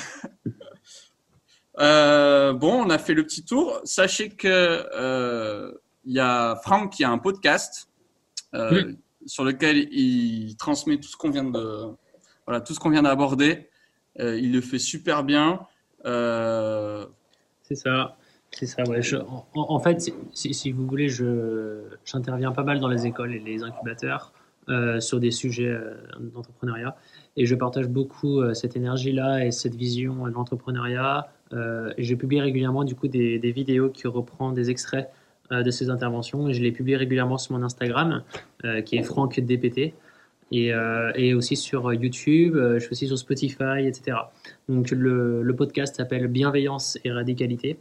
[1.80, 3.80] Euh, bon, on a fait le petit tour.
[3.84, 5.72] Sachez que euh,
[6.04, 7.88] il y a Franck qui a un podcast
[8.52, 8.94] euh,
[9.26, 11.94] sur lequel il transmet tout ce qu'on vient de
[12.48, 13.68] voilà tout ce qu'on vient d'aborder.
[14.18, 15.60] il le fait super bien.
[16.02, 18.16] C'est ça.
[18.50, 19.00] C'est ça, ouais.
[19.54, 21.08] en, fait, si, si, vous voulez,
[22.04, 24.32] j'interviens pas mal dans les écoles et les incubateurs.
[24.98, 25.78] Sur des sujets
[26.18, 26.96] d'entrepreneuriat.
[27.38, 31.28] Et je partage beaucoup euh, cette énergie-là et cette vision de l'entrepreneuriat.
[31.96, 35.08] et je publie régulièrement du coup des, vidéos qui reprennent des extraits
[35.50, 36.52] de ces interventions.
[36.52, 38.22] Je les publie régulièrement sur mon Instagram,
[38.84, 39.94] qui est Franck DPT.
[40.52, 40.72] Et,
[41.14, 44.18] et, aussi sur YouTube, je suis aussi sur Spotify, etc.
[44.68, 47.78] Donc le, podcast s'appelle Bienveillance et Radicalité.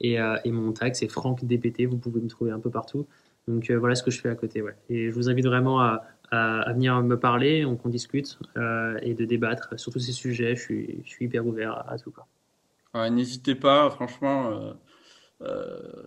[0.00, 1.86] Et, et mon tag, c'est Franck DPT.
[1.86, 3.06] Vous pouvez me trouver un peu partout.
[3.48, 4.62] Donc euh, voilà ce que je fais à côté.
[4.90, 8.98] Et je vous invite vraiment à, à, à venir me parler, on- qu'on discute euh,
[9.02, 10.56] et de débattre sur tous ces sujets.
[10.56, 12.10] Je suis, je suis hyper ouvert à, à tout.
[12.10, 12.26] Quoi.
[12.94, 14.50] Ouais, N'hésitez pas, franchement.
[14.50, 14.72] euh,
[15.42, 16.02] euh,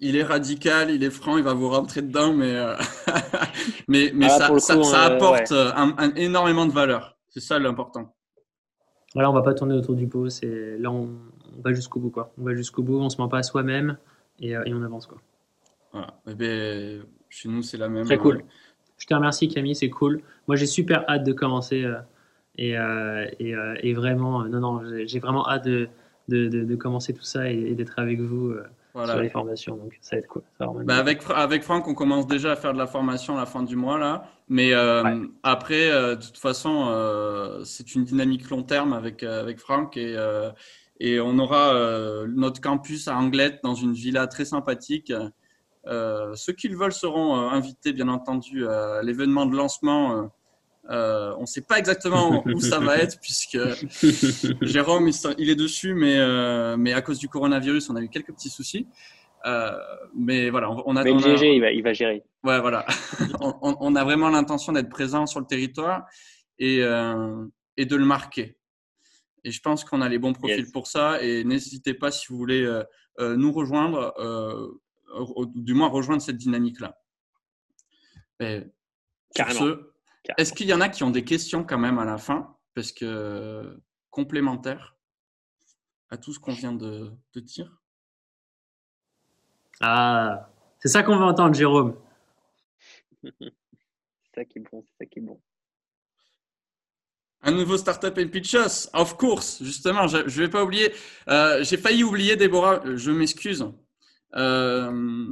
[0.00, 2.76] il est radical, il est franc, il va vous rentrer dedans, mais, euh,
[3.88, 6.72] mais, mais Ah, ça, pour le ça- coup, ça apporte euh, un- un- énormément de
[6.72, 7.16] valeur.
[7.28, 8.14] C'est ça l'important.
[9.14, 10.28] Voilà, on va pas tourner autour du pot.
[10.28, 11.08] C'est là, on,
[11.56, 12.10] on va jusqu'au bout.
[12.10, 12.32] Quoi.
[12.38, 13.96] On va jusqu'au bout, on se ment pas à soi-même
[14.38, 15.06] et, euh, et on avance.
[15.06, 15.18] Quoi.
[15.92, 16.14] Voilà.
[16.28, 18.04] Eh ben, chez nous, c'est la même.
[18.04, 18.44] Très cool.
[18.98, 20.20] Je te remercie Camille, c'est cool.
[20.46, 21.96] Moi j'ai super hâte de commencer euh,
[22.56, 25.88] et, euh, et, euh, et vraiment, non, non, j'ai- vraiment hâte de,
[26.28, 28.54] de, de, de commencer tout ça et, et d'être avec vous
[28.94, 29.12] Voilà.
[29.12, 29.76] sur les formations.
[29.76, 30.42] Donc ça va être cool.
[30.58, 33.40] Ça va Bah, avec, avec Franck, on commence déjà à faire de la formation à
[33.40, 34.24] la fin du mois là.
[34.48, 35.16] Mais euh, Ouais.
[35.44, 40.16] après, euh, de toute façon, euh, c'est une dynamique long terme avec, avec Franck et,
[41.00, 41.72] et on aura
[42.26, 45.12] notre campus à Anglette dans une villa très sympathique.
[45.88, 50.30] Euh, ceux qui le veulent seront euh, invités, bien entendu, à l'événement de lancement.
[50.90, 53.58] Euh, on ne sait pas exactement où ça va être puisque
[54.62, 58.32] Jérôme, il est dessus, mais, euh, mais à cause du coronavirus, on a eu quelques
[58.32, 58.86] petits soucis.
[59.46, 59.70] Euh,
[60.14, 62.22] mais voilà, on, on a, Mais on a- GG, il va, il va gérer.
[62.42, 62.84] Ouais, voilà.
[63.40, 66.06] on, on- on a vraiment l'intention d'être présent sur le territoire
[66.58, 67.44] et, euh,
[67.76, 68.56] et de le marquer.
[69.44, 70.72] Et je pense qu'on a les bons profils Yes.
[70.72, 71.22] pour ça.
[71.22, 72.66] Et n'hésitez pas si vous voulez
[73.20, 74.12] nous rejoindre,
[75.14, 77.00] ou du moins rejoindre cette dynamique-là.
[78.40, 79.88] Ce,
[80.36, 82.56] est-ce qu'il y en a qui ont des questions quand même à la fin?
[82.74, 83.80] Parce que
[84.10, 84.96] complémentaires
[86.10, 87.80] à tout ce qu'on vient de, de dire?
[89.80, 90.50] Ah,
[90.80, 91.96] c'est ça qu'on veut entendre, Jérôme.
[94.30, 95.40] C'est ça qui est bon, c'est ça qui est bon.
[97.42, 100.92] Un nouveau Startup and Pitches, of course, justement, je ne vais pas oublier.
[101.28, 103.64] Euh, J'ai failli oublier, Déborah, euh, je m'excuse.
[104.36, 105.26] Euh,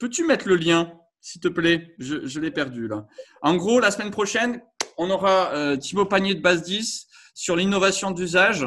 [0.00, 1.94] Peux-tu mettre le lien, s'il te plaît?
[1.98, 3.06] Je, l'ai perdu là.
[3.42, 4.60] En gros, la semaine prochaine,
[4.98, 8.66] on aura euh, Thibaut Panier de Base 10 sur l'innovation d'usage.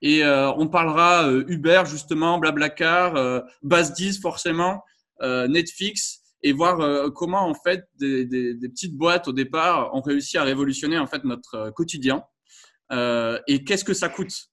[0.00, 4.82] Et euh, on parlera Uber, justement, Blablacar, Base 10, forcément,
[5.20, 10.42] Netflix, et voir comment, en fait, des, des, petites boîtes au départ ont réussi à
[10.42, 12.24] révolutionner, en fait, notre quotidien.
[12.90, 14.50] Et qu'est-ce que ça coûte?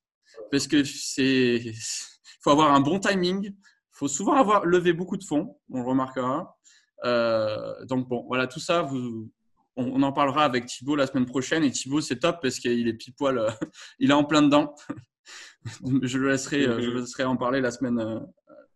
[0.51, 1.73] Parce que c'est,
[2.41, 3.53] faut avoir un bon timing.
[3.99, 6.57] Faut souvent avoir levé beaucoup de fonds, on le remarquera.
[7.03, 8.89] Euh, donc bon, voilà, tout ça,
[9.75, 11.65] on, en parlera avec Thibaut la semaine prochaine.
[11.65, 13.49] Et Thibaut, c'est top parce qu'il est pile poil, euh,
[13.99, 14.73] il est en plein dedans.
[16.01, 18.25] je le laisserai, euh, je laisserai en parler la semaine,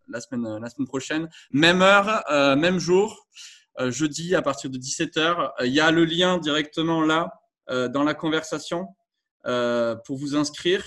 [0.09, 1.29] la semaine, la semaine prochaine.
[1.51, 2.21] Même heure,
[2.57, 3.25] même jour,
[3.79, 5.51] jeudi à partir de 17h.
[5.63, 7.31] Il y a le lien directement là
[7.69, 8.87] dans la conversation
[9.45, 10.83] pour vous inscrire.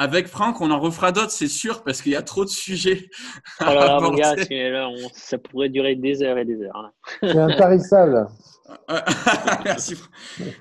[0.00, 3.10] Avec Franck, on en refera d'autres, c'est sûr, parce qu'il y a trop de sujets.
[3.60, 6.58] Oh là là, mon gars, c'est- là, on- ça pourrait durer des heures et des
[6.62, 6.90] heures.
[7.22, 8.26] C'est intarissable.
[9.64, 9.96] Merci.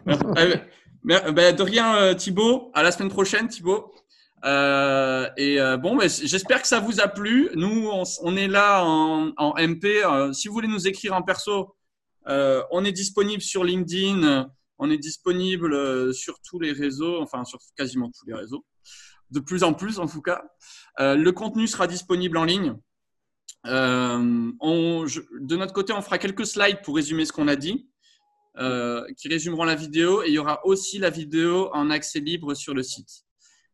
[0.10, 0.56] Euh,
[1.04, 2.70] mer- ben, de rien, euh, Thibaut.
[2.74, 3.94] À la semaine prochaine, Thibaut.
[4.44, 7.50] Euh, et euh, bon, ben, j'espère que ça vous a plu.
[7.56, 7.90] Nous,
[8.22, 9.86] on, est là en, en MP.
[10.04, 11.76] Euh, si vous voulez nous écrire en perso,
[12.28, 14.50] euh, on est disponible sur LinkedIn.
[14.80, 18.64] On est disponible sur tous les réseaux, enfin sur quasiment tous les réseaux.
[19.32, 20.44] De plus en plus, en tout cas.
[21.00, 22.76] Euh, le contenu sera disponible en ligne.
[23.68, 27.56] Euh, on, je- de notre côté, on fera quelques slides pour résumer ce qu'on a
[27.56, 27.88] dit,
[28.58, 30.24] euh, qui résumeront la vidéo.
[30.24, 33.26] Et il y aura aussi la vidéo en accès libre sur le site.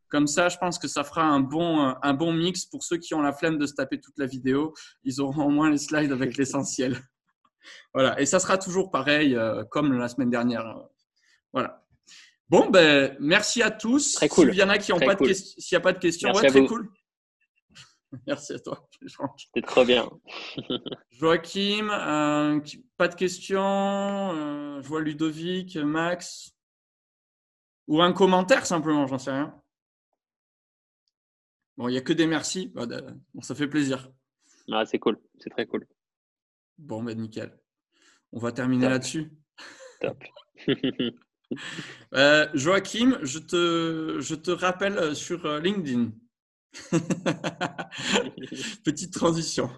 [0.09, 3.13] Comme ça, je pense que ça fera un bon, un bon mix pour ceux qui
[3.13, 4.73] ont la flemme de se taper toute la vidéo.
[5.03, 6.99] Ils auront au moins les slides avec l'essentiel.
[7.93, 8.19] Voilà.
[8.19, 9.37] Et ça sera toujours pareil,
[9.71, 10.75] comme la semaine dernière.
[11.53, 11.84] Voilà.
[12.49, 14.13] Bon, ben, merci à tous.
[14.15, 14.51] Très cool.
[14.51, 15.27] S'il y en a qui n'ont Très pas cool.
[15.27, 16.67] de questions, s'il n'y a pas de questions, Merci ouais, très vous.
[16.67, 16.89] cool.
[18.27, 18.87] Merci à toi.
[19.37, 20.09] C'était trop bien.
[21.09, 22.61] Joachim, euh,
[22.97, 24.31] pas de questions.
[24.33, 26.51] euh, je vois Ludovic, Max.
[27.87, 29.59] Ou un commentaire simplement, j'en sais rien.
[31.77, 32.67] Bon, il n'y a que des merci.
[32.73, 32.85] Bah,
[33.33, 34.09] bon, ça fait plaisir.
[34.71, 35.85] Ah, c'est cool, c'est très cool.
[36.77, 37.57] Bon, ben nickel.
[38.31, 39.31] On va terminer là-dessus.
[40.01, 40.23] Top.
[42.13, 46.11] Euh, Joachim, je te, je te rappelle sur euh, LinkedIn.
[48.83, 49.69] Petite transition.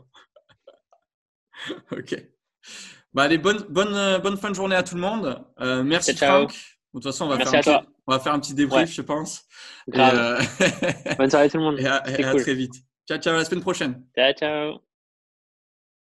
[1.91, 2.27] ok.
[3.13, 5.43] Bah, allez, bonne, bonne, euh, bonne fin de journée à tout le monde.
[5.59, 6.47] Euh, merci Ciao, ciao.
[6.49, 6.51] Franck.
[6.93, 8.53] De toute façon, on va, Merci faire un, à petit, on va faire un petit
[8.53, 8.93] débrief, Ouais.
[8.95, 9.43] je pense.
[9.93, 10.39] Et, euh,
[11.17, 11.79] Bonne soirée tout le monde.
[11.79, 12.41] et à, et C'est à cool.
[12.41, 12.73] très vite.
[13.07, 14.03] Ciao, ciao, à la semaine prochaine.
[14.15, 14.86] Ciao, ciao.